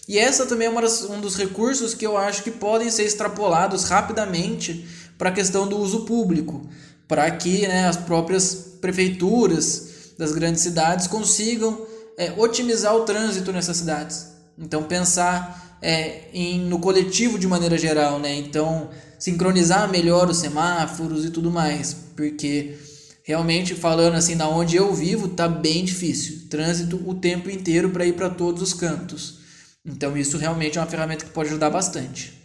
E 0.06 0.18
essa 0.18 0.46
também 0.46 0.68
é 0.68 0.80
das, 0.80 1.02
um 1.04 1.20
dos 1.20 1.36
recursos 1.36 1.94
que 1.94 2.06
eu 2.06 2.16
acho 2.16 2.42
que 2.42 2.50
podem 2.50 2.90
ser 2.90 3.04
extrapolados 3.04 3.84
rapidamente 3.84 4.86
para 5.16 5.30
a 5.30 5.32
questão 5.32 5.66
do 5.66 5.78
uso 5.78 6.04
público, 6.04 6.68
para 7.08 7.30
que 7.30 7.66
né, 7.66 7.88
as 7.88 7.96
próprias 7.96 8.54
prefeituras 8.80 10.12
das 10.18 10.32
grandes 10.32 10.62
cidades 10.62 11.06
consigam 11.06 11.86
é, 12.18 12.32
otimizar 12.36 12.94
o 12.94 13.04
trânsito 13.04 13.52
nessas 13.52 13.78
cidades. 13.78 14.28
Então 14.58 14.82
pensar 14.84 15.78
é, 15.80 16.28
em, 16.32 16.60
no 16.60 16.78
coletivo 16.78 17.38
de 17.38 17.46
maneira 17.46 17.76
geral, 17.76 18.18
né? 18.18 18.34
Então 18.34 18.90
sincronizar 19.18 19.90
melhor 19.90 20.28
os 20.28 20.38
semáforos 20.38 21.24
e 21.24 21.30
tudo 21.30 21.50
mais, 21.50 21.96
porque 22.14 22.76
realmente 23.24 23.74
falando 23.74 24.14
assim, 24.14 24.36
da 24.36 24.46
onde 24.46 24.76
eu 24.76 24.92
vivo, 24.94 25.28
tá 25.28 25.48
bem 25.48 25.82
difícil. 25.82 26.46
Trânsito 26.50 27.02
o 27.08 27.14
tempo 27.14 27.50
inteiro 27.50 27.90
para 27.90 28.06
ir 28.06 28.12
para 28.12 28.28
todos 28.28 28.62
os 28.62 28.74
cantos. 28.74 29.38
Então 29.84 30.16
isso 30.16 30.36
realmente 30.36 30.78
é 30.78 30.80
uma 30.80 30.86
ferramenta 30.86 31.24
que 31.24 31.30
pode 31.30 31.48
ajudar 31.48 31.70
bastante. 31.70 32.38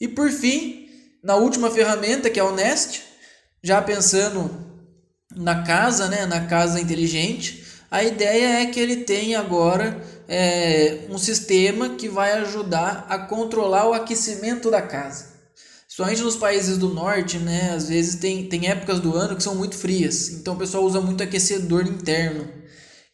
E 0.00 0.08
por 0.08 0.30
fim, 0.30 0.88
na 1.22 1.36
última 1.36 1.70
ferramenta 1.70 2.28
que 2.28 2.40
é 2.40 2.44
o 2.44 2.54
Nest, 2.54 3.02
já 3.62 3.80
pensando 3.80 4.50
na 5.34 5.62
casa, 5.62 6.08
né, 6.08 6.26
na 6.26 6.46
casa 6.46 6.80
inteligente, 6.80 7.64
a 7.90 8.02
ideia 8.02 8.62
é 8.62 8.66
que 8.66 8.80
ele 8.80 8.96
tenha 8.96 9.38
agora 9.38 10.02
é, 10.28 11.06
um 11.08 11.18
sistema 11.18 11.90
que 11.90 12.08
vai 12.08 12.32
ajudar 12.32 13.06
a 13.08 13.18
controlar 13.18 13.88
o 13.88 13.94
aquecimento 13.94 14.70
da 14.70 14.82
casa. 14.82 15.33
Principalmente 15.94 16.24
nos 16.24 16.34
países 16.34 16.76
do 16.76 16.88
norte, 16.88 17.38
né? 17.38 17.70
Às 17.72 17.88
vezes 17.88 18.16
tem, 18.16 18.48
tem 18.48 18.68
épocas 18.68 18.98
do 18.98 19.14
ano 19.14 19.36
que 19.36 19.42
são 19.44 19.54
muito 19.54 19.76
frias. 19.76 20.30
Então 20.30 20.54
o 20.54 20.58
pessoal 20.58 20.82
usa 20.82 21.00
muito 21.00 21.22
aquecedor 21.22 21.86
interno. 21.86 22.48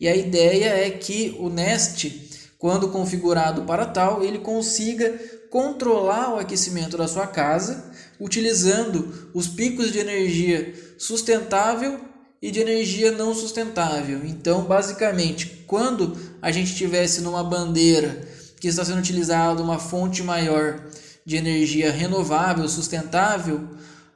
E 0.00 0.08
a 0.08 0.16
ideia 0.16 0.86
é 0.86 0.88
que 0.88 1.36
o 1.38 1.50
Nest, 1.50 2.10
quando 2.58 2.88
configurado 2.88 3.64
para 3.64 3.84
tal, 3.84 4.24
ele 4.24 4.38
consiga 4.38 5.12
controlar 5.50 6.34
o 6.34 6.38
aquecimento 6.38 6.96
da 6.96 7.06
sua 7.06 7.26
casa 7.26 7.92
utilizando 8.18 9.30
os 9.34 9.46
picos 9.46 9.92
de 9.92 9.98
energia 9.98 10.74
sustentável 10.96 12.00
e 12.40 12.50
de 12.50 12.60
energia 12.60 13.12
não 13.12 13.34
sustentável. 13.34 14.22
Então, 14.24 14.62
basicamente, 14.62 15.64
quando 15.66 16.16
a 16.40 16.50
gente 16.50 16.74
tivesse 16.74 17.20
numa 17.20 17.44
bandeira 17.44 18.26
que 18.58 18.68
está 18.68 18.82
sendo 18.86 19.00
utilizada 19.00 19.62
uma 19.62 19.78
fonte 19.78 20.22
maior 20.22 20.82
de 21.30 21.36
energia 21.36 21.92
renovável, 21.92 22.68
sustentável, 22.68 23.60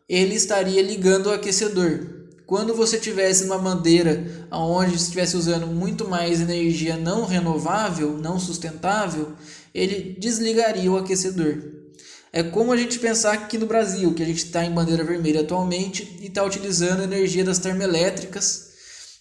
ele 0.08 0.34
estaria 0.34 0.82
ligando 0.82 1.26
o 1.26 1.30
aquecedor. 1.30 2.08
Quando 2.44 2.74
você 2.74 2.98
tivesse 2.98 3.44
uma 3.44 3.56
bandeira 3.56 4.48
onde 4.50 4.96
estivesse 4.96 5.36
usando 5.36 5.68
muito 5.68 6.08
mais 6.08 6.40
energia 6.40 6.96
não 6.96 7.24
renovável, 7.24 8.18
não 8.18 8.40
sustentável, 8.40 9.32
ele 9.72 10.16
desligaria 10.18 10.90
o 10.90 10.96
aquecedor. 10.96 11.62
É 12.32 12.42
como 12.42 12.72
a 12.72 12.76
gente 12.76 12.98
pensar 12.98 13.32
aqui 13.32 13.58
no 13.58 13.66
Brasil, 13.66 14.12
que 14.12 14.22
a 14.24 14.26
gente 14.26 14.44
está 14.46 14.64
em 14.64 14.72
bandeira 14.72 15.04
vermelha 15.04 15.42
atualmente 15.42 16.18
e 16.20 16.26
está 16.26 16.42
utilizando 16.42 17.02
a 17.02 17.04
energia 17.04 17.44
das 17.44 17.60
termoelétricas 17.60 18.70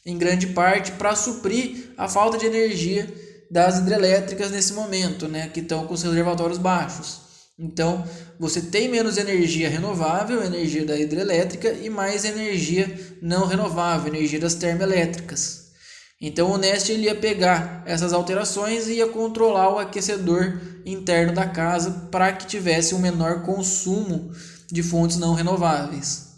em 0.04 0.18
grande 0.18 0.48
parte 0.48 0.94
para 0.94 1.16
suprir 1.16 1.92
a 1.96 2.10
falta 2.10 2.40
de 2.40 2.48
energia 2.48 3.08
das 3.52 3.78
hidrelétricas 3.78 4.50
nesse 4.50 4.74
momento, 4.74 5.28
né, 5.28 5.48
que 5.50 5.60
estão 5.60 5.86
com 5.86 5.96
seus 5.96 6.12
reservatórios 6.12 6.58
baixos. 6.58 7.23
Então, 7.64 8.04
você 8.38 8.60
tem 8.60 8.90
menos 8.90 9.18
energia 9.18 9.70
renovável, 9.70 10.44
energia 10.44 10.86
da 10.86 11.00
hidrelétrica, 11.00 11.72
e 11.72 11.90
mais 11.90 12.26
energia 12.26 12.94
não 13.22 13.48
renovável, 13.48 14.14
energia 14.14 14.38
das 14.38 14.54
termoelétricas. 14.54 15.72
Então, 16.20 16.52
o 16.52 16.58
Nest 16.58 16.92
ele 16.92 17.06
ia 17.06 17.16
pegar 17.16 17.82
essas 17.86 18.12
alterações 18.12 18.88
e 18.88 18.96
ia 18.96 19.08
controlar 19.08 19.70
o 19.70 19.80
aquecedor 19.80 20.60
interno 20.86 21.34
da 21.34 21.48
casa 21.48 22.10
para 22.12 22.34
que 22.34 22.48
tivesse 22.48 22.94
um 22.94 23.00
menor 23.00 23.44
consumo 23.44 24.34
de 24.70 24.84
fontes 24.84 25.18
não 25.18 25.34
renováveis. 25.34 26.34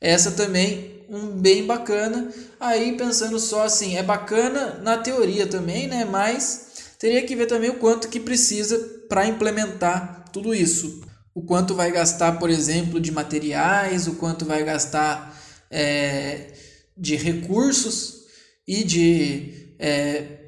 Essa 0.00 0.30
também 0.30 1.04
um 1.06 1.38
bem 1.38 1.66
bacana. 1.66 2.30
Aí 2.58 2.96
pensando 2.96 3.38
só 3.38 3.64
assim, 3.64 3.96
é 3.98 4.02
bacana 4.02 4.80
na 4.82 4.96
teoria 4.96 5.46
também, 5.46 5.86
né? 5.86 6.06
Mas 6.06 6.94
teria 6.98 7.22
que 7.26 7.36
ver 7.36 7.46
também 7.46 7.68
o 7.68 7.78
quanto 7.78 8.08
que 8.08 8.18
precisa 8.18 8.78
para 9.08 9.26
implementar 9.26 10.21
tudo 10.32 10.54
isso. 10.54 11.02
O 11.34 11.42
quanto 11.42 11.74
vai 11.74 11.90
gastar, 11.90 12.32
por 12.38 12.50
exemplo, 12.50 13.00
de 13.00 13.10
materiais, 13.12 14.06
o 14.06 14.14
quanto 14.14 14.44
vai 14.44 14.64
gastar 14.64 15.38
é, 15.70 16.52
de 16.96 17.16
recursos 17.16 18.24
e 18.66 18.84
de. 18.84 19.74
É, 19.78 20.40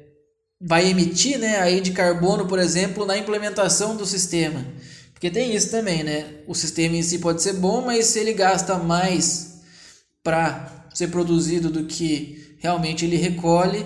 vai 0.61 0.89
emitir 0.89 1.37
né, 1.37 1.59
aí 1.59 1.81
de 1.81 1.91
carbono, 1.91 2.47
por 2.47 2.59
exemplo, 2.59 3.05
na 3.05 3.17
implementação 3.17 3.95
do 3.95 4.05
sistema. 4.05 4.65
Porque 5.13 5.29
tem 5.29 5.55
isso 5.55 5.71
também, 5.71 6.03
né? 6.03 6.25
O 6.47 6.53
sistema 6.53 6.95
em 6.95 7.03
si 7.03 7.19
pode 7.19 7.41
ser 7.41 7.53
bom, 7.53 7.81
mas 7.81 8.05
se 8.07 8.19
ele 8.19 8.33
gasta 8.33 8.77
mais 8.77 9.61
para 10.23 10.87
ser 10.93 11.07
produzido 11.07 11.69
do 11.69 11.85
que 11.85 12.57
realmente 12.59 13.05
ele 13.05 13.17
recolhe, 13.17 13.85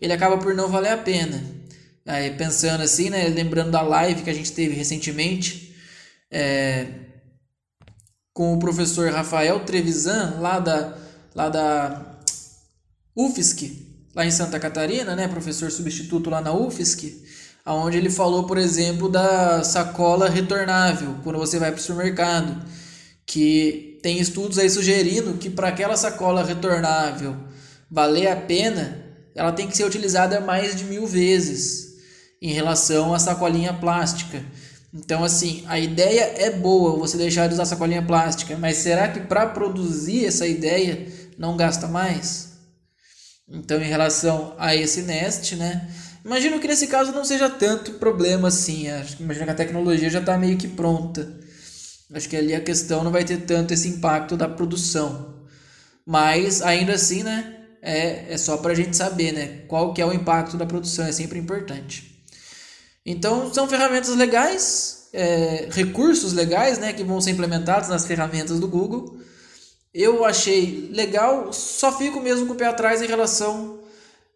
ele 0.00 0.12
acaba 0.12 0.38
por 0.38 0.54
não 0.54 0.68
valer 0.68 0.92
a 0.92 0.98
pena. 0.98 1.59
Aí, 2.06 2.30
pensando 2.30 2.82
assim, 2.82 3.10
né, 3.10 3.28
lembrando 3.28 3.70
da 3.70 3.82
live 3.82 4.22
que 4.22 4.30
a 4.30 4.34
gente 4.34 4.52
teve 4.52 4.74
recentemente 4.74 5.76
é, 6.30 6.86
com 8.32 8.54
o 8.54 8.58
professor 8.58 9.10
Rafael 9.10 9.60
Trevisan, 9.60 10.38
lá 10.40 10.58
da, 10.58 10.96
lá 11.34 11.48
da 11.48 12.18
UFSC, 13.14 13.86
lá 14.14 14.24
em 14.24 14.30
Santa 14.30 14.58
Catarina, 14.58 15.14
né, 15.14 15.28
professor 15.28 15.70
substituto 15.70 16.30
lá 16.30 16.40
na 16.40 16.52
UFSC, 16.52 17.22
onde 17.66 17.98
ele 17.98 18.10
falou, 18.10 18.44
por 18.44 18.56
exemplo, 18.56 19.08
da 19.08 19.62
sacola 19.62 20.28
retornável, 20.28 21.16
quando 21.22 21.38
você 21.38 21.58
vai 21.58 21.70
para 21.70 21.78
o 21.78 21.82
supermercado, 21.82 22.64
que 23.26 24.00
tem 24.02 24.18
estudos 24.18 24.58
aí 24.58 24.70
sugerindo 24.70 25.34
que 25.34 25.50
para 25.50 25.68
aquela 25.68 25.96
sacola 25.96 26.42
retornável 26.42 27.36
valer 27.90 28.28
a 28.28 28.36
pena, 28.36 29.04
ela 29.34 29.52
tem 29.52 29.68
que 29.68 29.76
ser 29.76 29.84
utilizada 29.84 30.40
mais 30.40 30.74
de 30.74 30.84
mil 30.84 31.06
vezes 31.06 31.89
em 32.40 32.52
relação 32.52 33.12
à 33.12 33.18
sacolinha 33.18 33.74
plástica. 33.74 34.42
Então, 34.92 35.22
assim, 35.22 35.64
a 35.68 35.78
ideia 35.78 36.34
é 36.36 36.50
boa 36.50 36.98
você 36.98 37.16
deixar 37.16 37.46
de 37.46 37.54
usar 37.54 37.64
sacolinha 37.64 38.02
plástica, 38.02 38.56
mas 38.56 38.78
será 38.78 39.08
que 39.08 39.20
para 39.20 39.46
produzir 39.46 40.26
essa 40.26 40.46
ideia 40.46 41.06
não 41.38 41.56
gasta 41.56 41.86
mais? 41.86 42.50
Então, 43.48 43.80
em 43.80 43.88
relação 43.88 44.54
a 44.58 44.74
esse 44.74 45.02
Nest, 45.02 45.54
né? 45.56 45.88
Imagino 46.24 46.60
que 46.60 46.68
nesse 46.68 46.86
caso 46.86 47.12
não 47.12 47.24
seja 47.24 47.48
tanto 47.48 47.94
problema 47.94 48.48
assim. 48.48 48.86
Imagino 49.18 49.44
que 49.46 49.50
a 49.50 49.54
tecnologia 49.54 50.10
já 50.10 50.20
está 50.20 50.36
meio 50.36 50.56
que 50.56 50.68
pronta. 50.68 51.38
Acho 52.12 52.28
que 52.28 52.36
ali 52.36 52.54
a 52.54 52.60
questão 52.60 53.04
não 53.04 53.12
vai 53.12 53.24
ter 53.24 53.38
tanto 53.38 53.72
esse 53.72 53.88
impacto 53.88 54.36
da 54.36 54.48
produção. 54.48 55.46
Mas 56.04 56.62
ainda 56.62 56.94
assim, 56.94 57.22
né? 57.22 57.56
É, 57.82 58.34
é 58.34 58.36
só 58.36 58.58
para 58.58 58.72
a 58.72 58.74
gente 58.74 58.96
saber, 58.96 59.32
né? 59.32 59.62
Qual 59.68 59.94
que 59.94 60.02
é 60.02 60.06
o 60.06 60.12
impacto 60.12 60.56
da 60.56 60.66
produção, 60.66 61.06
é 61.06 61.12
sempre 61.12 61.38
importante. 61.38 62.09
Então, 63.04 63.52
são 63.52 63.68
ferramentas 63.68 64.14
legais, 64.14 65.08
é, 65.12 65.68
recursos 65.70 66.32
legais 66.32 66.78
né, 66.78 66.92
que 66.92 67.02
vão 67.02 67.20
ser 67.20 67.30
implementados 67.30 67.88
nas 67.88 68.06
ferramentas 68.06 68.60
do 68.60 68.68
Google. 68.68 69.18
Eu 69.92 70.24
achei 70.24 70.90
legal, 70.92 71.52
só 71.52 71.96
fico 71.96 72.20
mesmo 72.20 72.46
com 72.46 72.52
o 72.52 72.56
pé 72.56 72.66
atrás 72.66 73.02
em 73.02 73.06
relação 73.06 73.80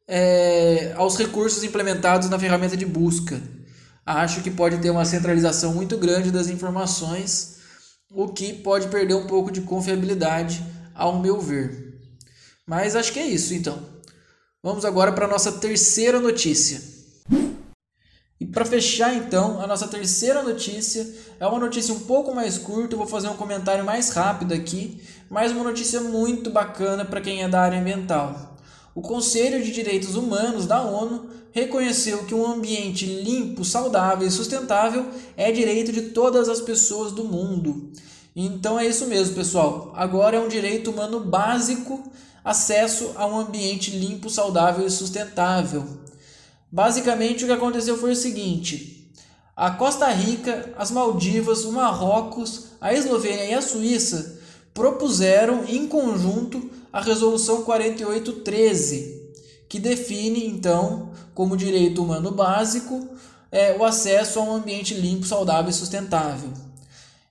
é, 0.08 0.92
aos 0.96 1.16
recursos 1.16 1.62
implementados 1.62 2.28
na 2.28 2.38
ferramenta 2.38 2.76
de 2.76 2.86
busca. 2.86 3.40
Acho 4.04 4.42
que 4.42 4.50
pode 4.50 4.78
ter 4.78 4.90
uma 4.90 5.04
centralização 5.04 5.74
muito 5.74 5.96
grande 5.96 6.30
das 6.30 6.48
informações 6.48 7.54
o 8.14 8.28
que 8.28 8.52
pode 8.52 8.88
perder 8.88 9.14
um 9.14 9.26
pouco 9.26 9.50
de 9.50 9.62
confiabilidade, 9.62 10.64
ao 10.94 11.20
meu 11.20 11.40
ver. 11.40 11.98
Mas 12.64 12.94
acho 12.94 13.12
que 13.12 13.18
é 13.18 13.26
isso 13.26 13.52
então. 13.52 13.82
Vamos 14.62 14.84
agora 14.84 15.12
para 15.12 15.26
a 15.26 15.28
nossa 15.28 15.50
terceira 15.52 16.20
notícia. 16.20 16.93
E 18.40 18.46
para 18.46 18.64
fechar 18.64 19.14
então, 19.14 19.60
a 19.60 19.66
nossa 19.66 19.86
terceira 19.86 20.42
notícia 20.42 21.06
é 21.38 21.46
uma 21.46 21.58
notícia 21.58 21.94
um 21.94 22.00
pouco 22.00 22.34
mais 22.34 22.58
curta, 22.58 22.96
vou 22.96 23.06
fazer 23.06 23.28
um 23.28 23.36
comentário 23.36 23.84
mais 23.84 24.10
rápido 24.10 24.52
aqui, 24.52 25.00
mas 25.30 25.52
uma 25.52 25.62
notícia 25.62 26.00
muito 26.00 26.50
bacana 26.50 27.04
para 27.04 27.20
quem 27.20 27.42
é 27.42 27.48
da 27.48 27.60
área 27.60 27.78
ambiental. 27.78 28.56
O 28.94 29.00
Conselho 29.00 29.62
de 29.62 29.72
Direitos 29.72 30.14
Humanos 30.14 30.66
da 30.66 30.82
ONU 30.82 31.28
reconheceu 31.52 32.24
que 32.24 32.34
um 32.34 32.44
ambiente 32.44 33.06
limpo, 33.06 33.64
saudável 33.64 34.26
e 34.26 34.30
sustentável 34.30 35.06
é 35.36 35.52
direito 35.52 35.92
de 35.92 36.02
todas 36.10 36.48
as 36.48 36.60
pessoas 36.60 37.12
do 37.12 37.24
mundo. 37.24 37.92
Então 38.34 38.78
é 38.78 38.86
isso 38.86 39.06
mesmo, 39.06 39.36
pessoal. 39.36 39.92
Agora 39.94 40.36
é 40.36 40.40
um 40.40 40.48
direito 40.48 40.90
humano 40.90 41.20
básico 41.20 42.02
acesso 42.44 43.12
a 43.14 43.24
um 43.26 43.38
ambiente 43.38 43.92
limpo, 43.92 44.28
saudável 44.28 44.84
e 44.84 44.90
sustentável. 44.90 46.03
Basicamente, 46.74 47.44
o 47.44 47.46
que 47.46 47.52
aconteceu 47.52 47.96
foi 47.96 48.10
o 48.10 48.16
seguinte: 48.16 49.08
a 49.54 49.70
Costa 49.70 50.08
Rica, 50.08 50.74
as 50.76 50.90
Maldivas, 50.90 51.64
o 51.64 51.70
Marrocos, 51.70 52.64
a 52.80 52.92
Eslovênia 52.92 53.44
e 53.44 53.54
a 53.54 53.62
Suíça 53.62 54.40
propuseram 54.74 55.64
em 55.68 55.86
conjunto 55.86 56.68
a 56.92 57.00
Resolução 57.00 57.62
4813, 57.62 59.22
que 59.68 59.78
define 59.78 60.48
então 60.48 61.10
como 61.32 61.56
direito 61.56 62.02
humano 62.02 62.32
básico 62.32 63.08
é, 63.52 63.76
o 63.78 63.84
acesso 63.84 64.40
a 64.40 64.42
um 64.42 64.56
ambiente 64.56 64.94
limpo, 64.94 65.24
saudável 65.24 65.70
e 65.70 65.72
sustentável. 65.72 66.50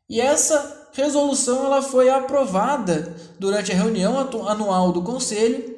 E 0.10 0.22
essa 0.22 0.88
resolução 0.94 1.66
ela 1.66 1.82
foi 1.82 2.10
aprovada 2.10 3.14
durante 3.38 3.74
a 3.74 3.76
reunião 3.76 4.18
anual 4.48 4.94
do 4.94 5.02
Conselho 5.02 5.73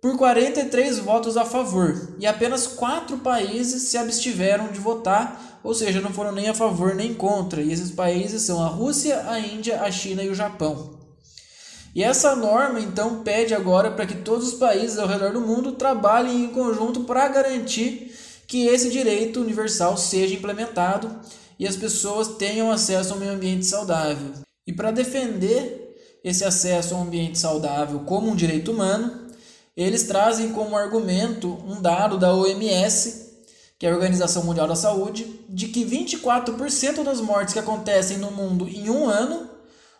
por 0.00 0.16
43 0.16 0.98
votos 0.98 1.36
a 1.36 1.44
favor 1.44 2.14
e 2.18 2.26
apenas 2.26 2.66
quatro 2.66 3.18
países 3.18 3.82
se 3.84 3.98
abstiveram 3.98 4.68
de 4.68 4.80
votar, 4.80 5.60
ou 5.62 5.74
seja, 5.74 6.00
não 6.00 6.12
foram 6.12 6.32
nem 6.32 6.48
a 6.48 6.54
favor 6.54 6.94
nem 6.94 7.12
contra. 7.12 7.60
E 7.60 7.70
esses 7.70 7.90
países 7.90 8.42
são 8.42 8.62
a 8.62 8.68
Rússia, 8.68 9.28
a 9.28 9.38
Índia, 9.38 9.82
a 9.82 9.90
China 9.90 10.22
e 10.22 10.30
o 10.30 10.34
Japão. 10.34 10.98
E 11.94 12.02
essa 12.02 12.36
norma 12.36 12.80
então 12.80 13.22
pede 13.22 13.52
agora 13.52 13.90
para 13.90 14.06
que 14.06 14.14
todos 14.14 14.48
os 14.48 14.54
países 14.54 14.96
ao 14.98 15.08
redor 15.08 15.32
do 15.32 15.40
mundo 15.40 15.72
trabalhem 15.72 16.44
em 16.44 16.48
conjunto 16.48 17.00
para 17.00 17.28
garantir 17.28 18.16
que 18.46 18.66
esse 18.66 18.90
direito 18.90 19.40
universal 19.40 19.96
seja 19.96 20.34
implementado 20.34 21.20
e 21.58 21.66
as 21.66 21.76
pessoas 21.76 22.36
tenham 22.36 22.70
acesso 22.70 23.12
a 23.12 23.16
um 23.16 23.20
meio 23.20 23.32
ambiente 23.32 23.66
saudável. 23.66 24.32
E 24.66 24.72
para 24.72 24.90
defender 24.90 25.94
esse 26.22 26.44
acesso 26.44 26.94
a 26.94 26.98
um 26.98 27.02
ambiente 27.02 27.38
saudável 27.38 28.00
como 28.00 28.30
um 28.30 28.36
direito 28.36 28.70
humano, 28.72 29.19
eles 29.82 30.02
trazem 30.02 30.52
como 30.52 30.76
argumento 30.76 31.58
um 31.66 31.80
dado 31.80 32.18
da 32.18 32.34
OMS, 32.34 33.30
que 33.78 33.86
é 33.86 33.90
a 33.90 33.94
Organização 33.94 34.44
Mundial 34.44 34.68
da 34.68 34.76
Saúde, 34.76 35.40
de 35.48 35.68
que 35.68 35.84
24% 35.84 37.02
das 37.02 37.20
mortes 37.20 37.54
que 37.54 37.60
acontecem 37.60 38.18
no 38.18 38.30
mundo 38.30 38.68
em 38.68 38.90
um 38.90 39.08
ano, 39.08 39.48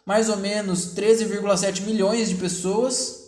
mais 0.05 0.29
ou 0.29 0.37
menos 0.37 0.95
13,7 0.95 1.83
milhões 1.83 2.29
de 2.29 2.35
pessoas, 2.35 3.21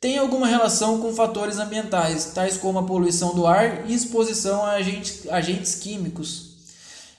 tem 0.00 0.18
alguma 0.18 0.46
relação 0.46 1.00
com 1.00 1.14
fatores 1.14 1.58
ambientais, 1.58 2.32
tais 2.34 2.56
como 2.56 2.78
a 2.78 2.82
poluição 2.82 3.34
do 3.34 3.46
ar 3.46 3.88
e 3.88 3.94
exposição 3.94 4.64
a 4.64 4.72
agentes, 4.72 5.28
agentes 5.30 5.76
químicos. 5.76 6.56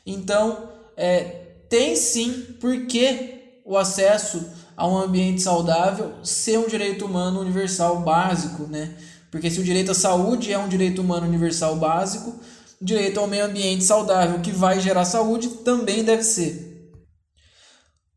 Então, 0.05 0.69
é, 0.97 1.23
tem 1.69 1.95
sim 1.95 2.57
porque 2.59 3.61
o 3.63 3.77
acesso 3.77 4.45
a 4.75 4.87
um 4.87 4.97
ambiente 4.97 5.41
saudável 5.41 6.13
ser 6.23 6.59
um 6.59 6.67
direito 6.67 7.05
humano 7.05 7.39
universal 7.39 8.01
básico, 8.01 8.63
né? 8.63 8.95
Porque 9.31 9.49
se 9.49 9.59
o 9.59 9.63
direito 9.63 9.91
à 9.91 9.93
saúde 9.93 10.51
é 10.51 10.57
um 10.57 10.67
direito 10.67 11.01
humano 11.01 11.27
universal 11.27 11.75
básico, 11.75 12.35
o 12.81 12.85
direito 12.85 13.19
ao 13.19 13.27
meio 13.27 13.45
ambiente 13.45 13.83
saudável 13.83 14.39
que 14.39 14.51
vai 14.51 14.79
gerar 14.79 15.05
saúde 15.05 15.49
também 15.49 16.03
deve 16.03 16.23
ser. 16.23 16.91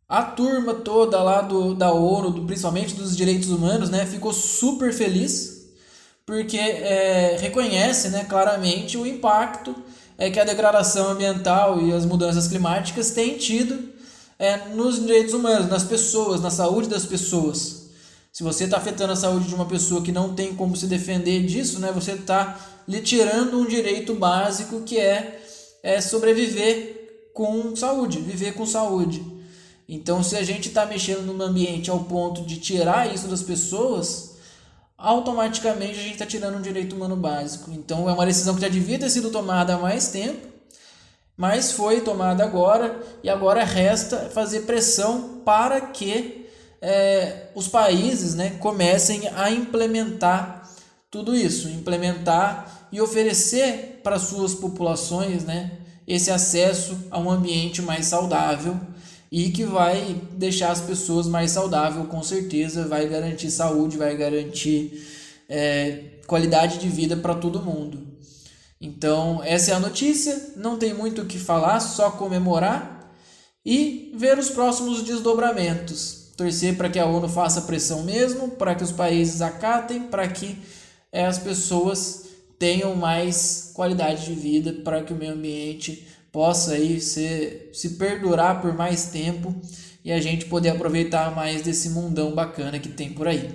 A 0.08 0.22
turma 0.22 0.74
toda 0.74 1.22
lá 1.22 1.42
do, 1.42 1.74
da 1.74 1.92
ONU, 1.92 2.30
do, 2.30 2.46
principalmente 2.46 2.94
dos 2.94 3.16
direitos 3.16 3.50
humanos, 3.50 3.90
né, 3.90 4.06
ficou 4.06 4.32
super 4.32 4.92
feliz 4.92 5.58
porque 6.24 6.58
é, 6.58 7.36
reconhece 7.40 8.10
né, 8.10 8.24
claramente 8.24 8.96
o 8.98 9.06
impacto 9.06 9.74
é 10.18 10.30
que 10.30 10.38
a 10.38 10.44
degradação 10.44 11.10
ambiental 11.10 11.80
e 11.80 11.92
as 11.92 12.04
mudanças 12.04 12.48
climáticas 12.48 13.10
têm 13.12 13.38
tido 13.38 13.97
é, 14.38 14.68
nos 14.68 15.00
direitos 15.00 15.34
humanos, 15.34 15.68
nas 15.68 15.84
pessoas, 15.84 16.40
na 16.40 16.50
saúde 16.50 16.88
das 16.88 17.04
pessoas. 17.04 17.88
Se 18.32 18.42
você 18.42 18.64
está 18.64 18.76
afetando 18.76 19.12
a 19.12 19.16
saúde 19.16 19.48
de 19.48 19.54
uma 19.54 19.66
pessoa 19.66 20.02
que 20.02 20.12
não 20.12 20.34
tem 20.34 20.54
como 20.54 20.76
se 20.76 20.86
defender 20.86 21.44
disso, 21.44 21.80
né, 21.80 21.90
você 21.90 22.12
está 22.12 22.58
lhe 22.86 23.00
tirando 23.00 23.58
um 23.58 23.66
direito 23.66 24.14
básico 24.14 24.82
que 24.82 24.98
é, 24.98 25.42
é 25.82 26.00
sobreviver 26.00 27.30
com 27.34 27.74
saúde, 27.74 28.20
viver 28.20 28.54
com 28.54 28.64
saúde. 28.64 29.24
Então, 29.88 30.22
se 30.22 30.36
a 30.36 30.42
gente 30.42 30.68
está 30.68 30.86
mexendo 30.86 31.32
no 31.32 31.42
ambiente 31.42 31.90
ao 31.90 32.04
ponto 32.04 32.42
de 32.42 32.58
tirar 32.58 33.12
isso 33.12 33.26
das 33.26 33.42
pessoas, 33.42 34.36
automaticamente 34.98 35.92
a 35.92 36.02
gente 36.02 36.14
está 36.14 36.26
tirando 36.26 36.58
um 36.58 36.60
direito 36.60 36.96
humano 36.96 37.14
básico. 37.14 37.70
Então 37.70 38.10
é 38.10 38.12
uma 38.12 38.26
decisão 38.26 38.56
que 38.56 38.60
já 38.60 38.68
devia 38.68 38.98
ter 38.98 39.08
sido 39.08 39.30
tomada 39.30 39.76
há 39.76 39.78
mais 39.78 40.08
tempo, 40.08 40.48
mas 41.38 41.70
foi 41.70 42.00
tomada 42.00 42.42
agora 42.42 43.00
e 43.22 43.30
agora 43.30 43.62
resta 43.62 44.28
fazer 44.34 44.62
pressão 44.62 45.40
para 45.44 45.80
que 45.80 46.46
é, 46.82 47.46
os 47.54 47.68
países 47.68 48.34
né, 48.34 48.56
comecem 48.58 49.22
a 49.36 49.48
implementar 49.48 50.68
tudo 51.08 51.36
isso, 51.36 51.68
implementar 51.68 52.88
e 52.90 53.00
oferecer 53.00 54.00
para 54.02 54.18
suas 54.18 54.52
populações 54.52 55.44
né, 55.44 55.70
esse 56.08 56.28
acesso 56.28 56.98
a 57.08 57.20
um 57.20 57.30
ambiente 57.30 57.80
mais 57.80 58.06
saudável 58.06 58.76
e 59.30 59.50
que 59.50 59.62
vai 59.62 60.20
deixar 60.32 60.72
as 60.72 60.80
pessoas 60.80 61.28
mais 61.28 61.52
saudáveis, 61.52 62.08
com 62.08 62.22
certeza, 62.22 62.88
vai 62.88 63.06
garantir 63.06 63.50
saúde, 63.50 63.96
vai 63.96 64.16
garantir 64.16 65.06
é, 65.48 66.00
qualidade 66.26 66.78
de 66.78 66.88
vida 66.88 67.16
para 67.16 67.34
todo 67.34 67.62
mundo. 67.62 68.07
Então, 68.80 69.42
essa 69.42 69.72
é 69.72 69.74
a 69.74 69.80
notícia, 69.80 70.52
não 70.56 70.78
tem 70.78 70.94
muito 70.94 71.22
o 71.22 71.26
que 71.26 71.38
falar, 71.38 71.80
só 71.80 72.10
comemorar 72.12 73.12
e 73.66 74.12
ver 74.16 74.38
os 74.38 74.50
próximos 74.50 75.02
desdobramentos. 75.02 76.32
Torcer 76.36 76.76
para 76.76 76.88
que 76.88 76.98
a 76.98 77.06
ONU 77.06 77.28
faça 77.28 77.62
pressão 77.62 78.04
mesmo, 78.04 78.50
para 78.50 78.74
que 78.74 78.84
os 78.84 78.92
países 78.92 79.42
acatem, 79.42 80.02
para 80.02 80.28
que 80.28 80.56
é, 81.10 81.26
as 81.26 81.38
pessoas 81.38 82.26
tenham 82.58 82.94
mais 82.94 83.72
qualidade 83.74 84.26
de 84.26 84.34
vida, 84.34 84.72
para 84.84 85.02
que 85.02 85.12
o 85.12 85.16
meio 85.16 85.32
ambiente 85.32 86.06
possa 86.30 86.72
aí 86.72 87.00
ser, 87.00 87.70
se 87.72 87.90
perdurar 87.90 88.60
por 88.60 88.72
mais 88.74 89.06
tempo 89.06 89.54
e 90.04 90.12
a 90.12 90.20
gente 90.20 90.46
poder 90.46 90.70
aproveitar 90.70 91.34
mais 91.34 91.62
desse 91.62 91.90
mundão 91.90 92.32
bacana 92.32 92.78
que 92.78 92.88
tem 92.88 93.12
por 93.12 93.26
aí. 93.26 93.50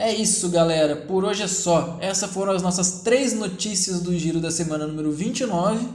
É 0.00 0.14
isso, 0.14 0.48
galera. 0.48 0.94
Por 0.94 1.24
hoje 1.24 1.42
é 1.42 1.48
só. 1.48 1.98
Essas 2.00 2.30
foram 2.30 2.52
as 2.52 2.62
nossas 2.62 3.00
três 3.00 3.32
notícias 3.32 4.00
do 4.00 4.16
giro 4.16 4.38
da 4.38 4.48
semana 4.48 4.86
número 4.86 5.10
29. 5.10 5.88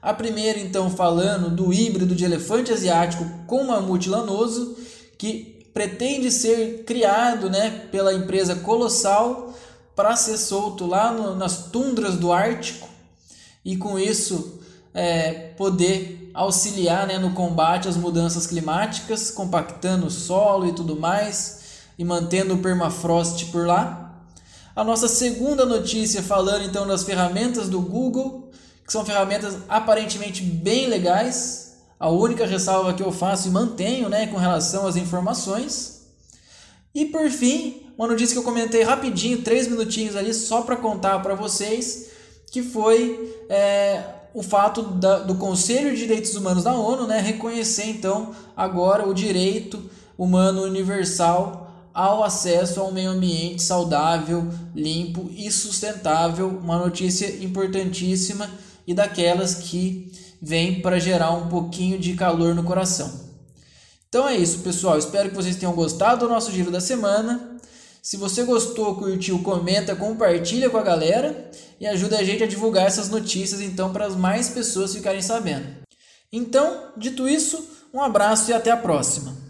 A 0.00 0.14
primeira, 0.14 0.58
então, 0.58 0.88
falando 0.88 1.50
do 1.50 1.70
híbrido 1.70 2.14
de 2.14 2.24
elefante 2.24 2.72
asiático 2.72 3.26
com 3.46 3.64
mamute 3.64 4.08
lanoso, 4.08 4.74
que 5.18 5.68
pretende 5.74 6.30
ser 6.30 6.84
criado 6.84 7.50
né, 7.50 7.88
pela 7.92 8.14
empresa 8.14 8.56
Colossal 8.56 9.52
para 9.94 10.16
ser 10.16 10.38
solto 10.38 10.86
lá 10.86 11.12
no, 11.12 11.36
nas 11.36 11.66
tundras 11.66 12.16
do 12.16 12.32
Ártico 12.32 12.88
e 13.62 13.76
com 13.76 13.98
isso 13.98 14.62
é, 14.94 15.52
poder 15.58 16.30
auxiliar 16.32 17.06
né, 17.06 17.18
no 17.18 17.34
combate 17.34 17.86
às 17.86 17.98
mudanças 17.98 18.46
climáticas, 18.46 19.30
compactando 19.30 20.06
o 20.06 20.10
solo 20.10 20.66
e 20.66 20.72
tudo 20.72 20.96
mais 20.96 21.60
e 22.02 22.04
mantendo 22.04 22.54
o 22.54 22.58
permafrost 22.58 23.46
por 23.52 23.64
lá. 23.64 24.12
A 24.74 24.82
nossa 24.82 25.06
segunda 25.06 25.64
notícia 25.64 26.20
falando 26.20 26.64
então 26.64 26.84
das 26.84 27.04
ferramentas 27.04 27.68
do 27.68 27.80
Google, 27.80 28.50
que 28.84 28.92
são 28.92 29.04
ferramentas 29.04 29.56
aparentemente 29.68 30.42
bem 30.42 30.88
legais. 30.88 31.76
A 32.00 32.08
única 32.08 32.44
ressalva 32.44 32.92
que 32.92 33.04
eu 33.04 33.12
faço 33.12 33.46
e 33.46 33.52
mantenho 33.52 34.08
né, 34.08 34.26
com 34.26 34.36
relação 34.36 34.84
às 34.84 34.96
informações. 34.96 36.08
E 36.92 37.04
por 37.04 37.30
fim, 37.30 37.86
uma 37.96 38.08
notícia 38.08 38.34
que 38.34 38.40
eu 38.40 38.42
comentei 38.42 38.82
rapidinho, 38.82 39.42
três 39.42 39.68
minutinhos 39.68 40.16
ali, 40.16 40.34
só 40.34 40.62
para 40.62 40.74
contar 40.74 41.20
para 41.20 41.36
vocês, 41.36 42.10
que 42.50 42.64
foi 42.64 43.44
é, 43.48 44.02
o 44.34 44.42
fato 44.42 44.82
da, 44.82 45.20
do 45.20 45.36
Conselho 45.36 45.92
de 45.92 45.98
Direitos 45.98 46.34
Humanos 46.34 46.64
da 46.64 46.74
ONU 46.74 47.06
né, 47.06 47.20
reconhecer 47.20 47.84
então 47.84 48.34
agora 48.56 49.08
o 49.08 49.14
direito 49.14 49.80
humano 50.18 50.62
universal 50.62 51.61
ao 51.94 52.24
acesso 52.24 52.80
a 52.80 52.84
um 52.84 52.92
meio 52.92 53.10
ambiente 53.10 53.62
saudável, 53.62 54.48
limpo 54.74 55.30
e 55.36 55.50
sustentável. 55.50 56.48
Uma 56.48 56.78
notícia 56.78 57.26
importantíssima 57.44 58.50
e 58.86 58.94
daquelas 58.94 59.54
que 59.54 60.12
vem 60.40 60.80
para 60.80 60.98
gerar 60.98 61.32
um 61.32 61.48
pouquinho 61.48 61.98
de 61.98 62.14
calor 62.14 62.54
no 62.54 62.64
coração. 62.64 63.20
Então 64.08 64.28
é 64.28 64.36
isso, 64.36 64.58
pessoal. 64.58 64.98
Espero 64.98 65.30
que 65.30 65.36
vocês 65.36 65.56
tenham 65.56 65.74
gostado 65.74 66.26
do 66.26 66.32
nosso 66.32 66.52
giro 66.52 66.70
da 66.70 66.80
semana. 66.80 67.58
Se 68.02 68.16
você 68.16 68.42
gostou, 68.42 68.96
curtiu, 68.96 69.38
comenta, 69.42 69.94
compartilha 69.94 70.68
com 70.68 70.76
a 70.76 70.82
galera 70.82 71.50
e 71.80 71.86
ajuda 71.86 72.18
a 72.18 72.24
gente 72.24 72.42
a 72.42 72.48
divulgar 72.48 72.86
essas 72.86 73.08
notícias 73.08 73.60
então 73.60 73.92
para 73.92 74.06
as 74.06 74.16
mais 74.16 74.48
pessoas 74.48 74.94
ficarem 74.94 75.22
sabendo. 75.22 75.66
Então, 76.32 76.92
dito 76.96 77.28
isso, 77.28 77.64
um 77.94 78.02
abraço 78.02 78.50
e 78.50 78.54
até 78.54 78.70
a 78.70 78.76
próxima. 78.76 79.41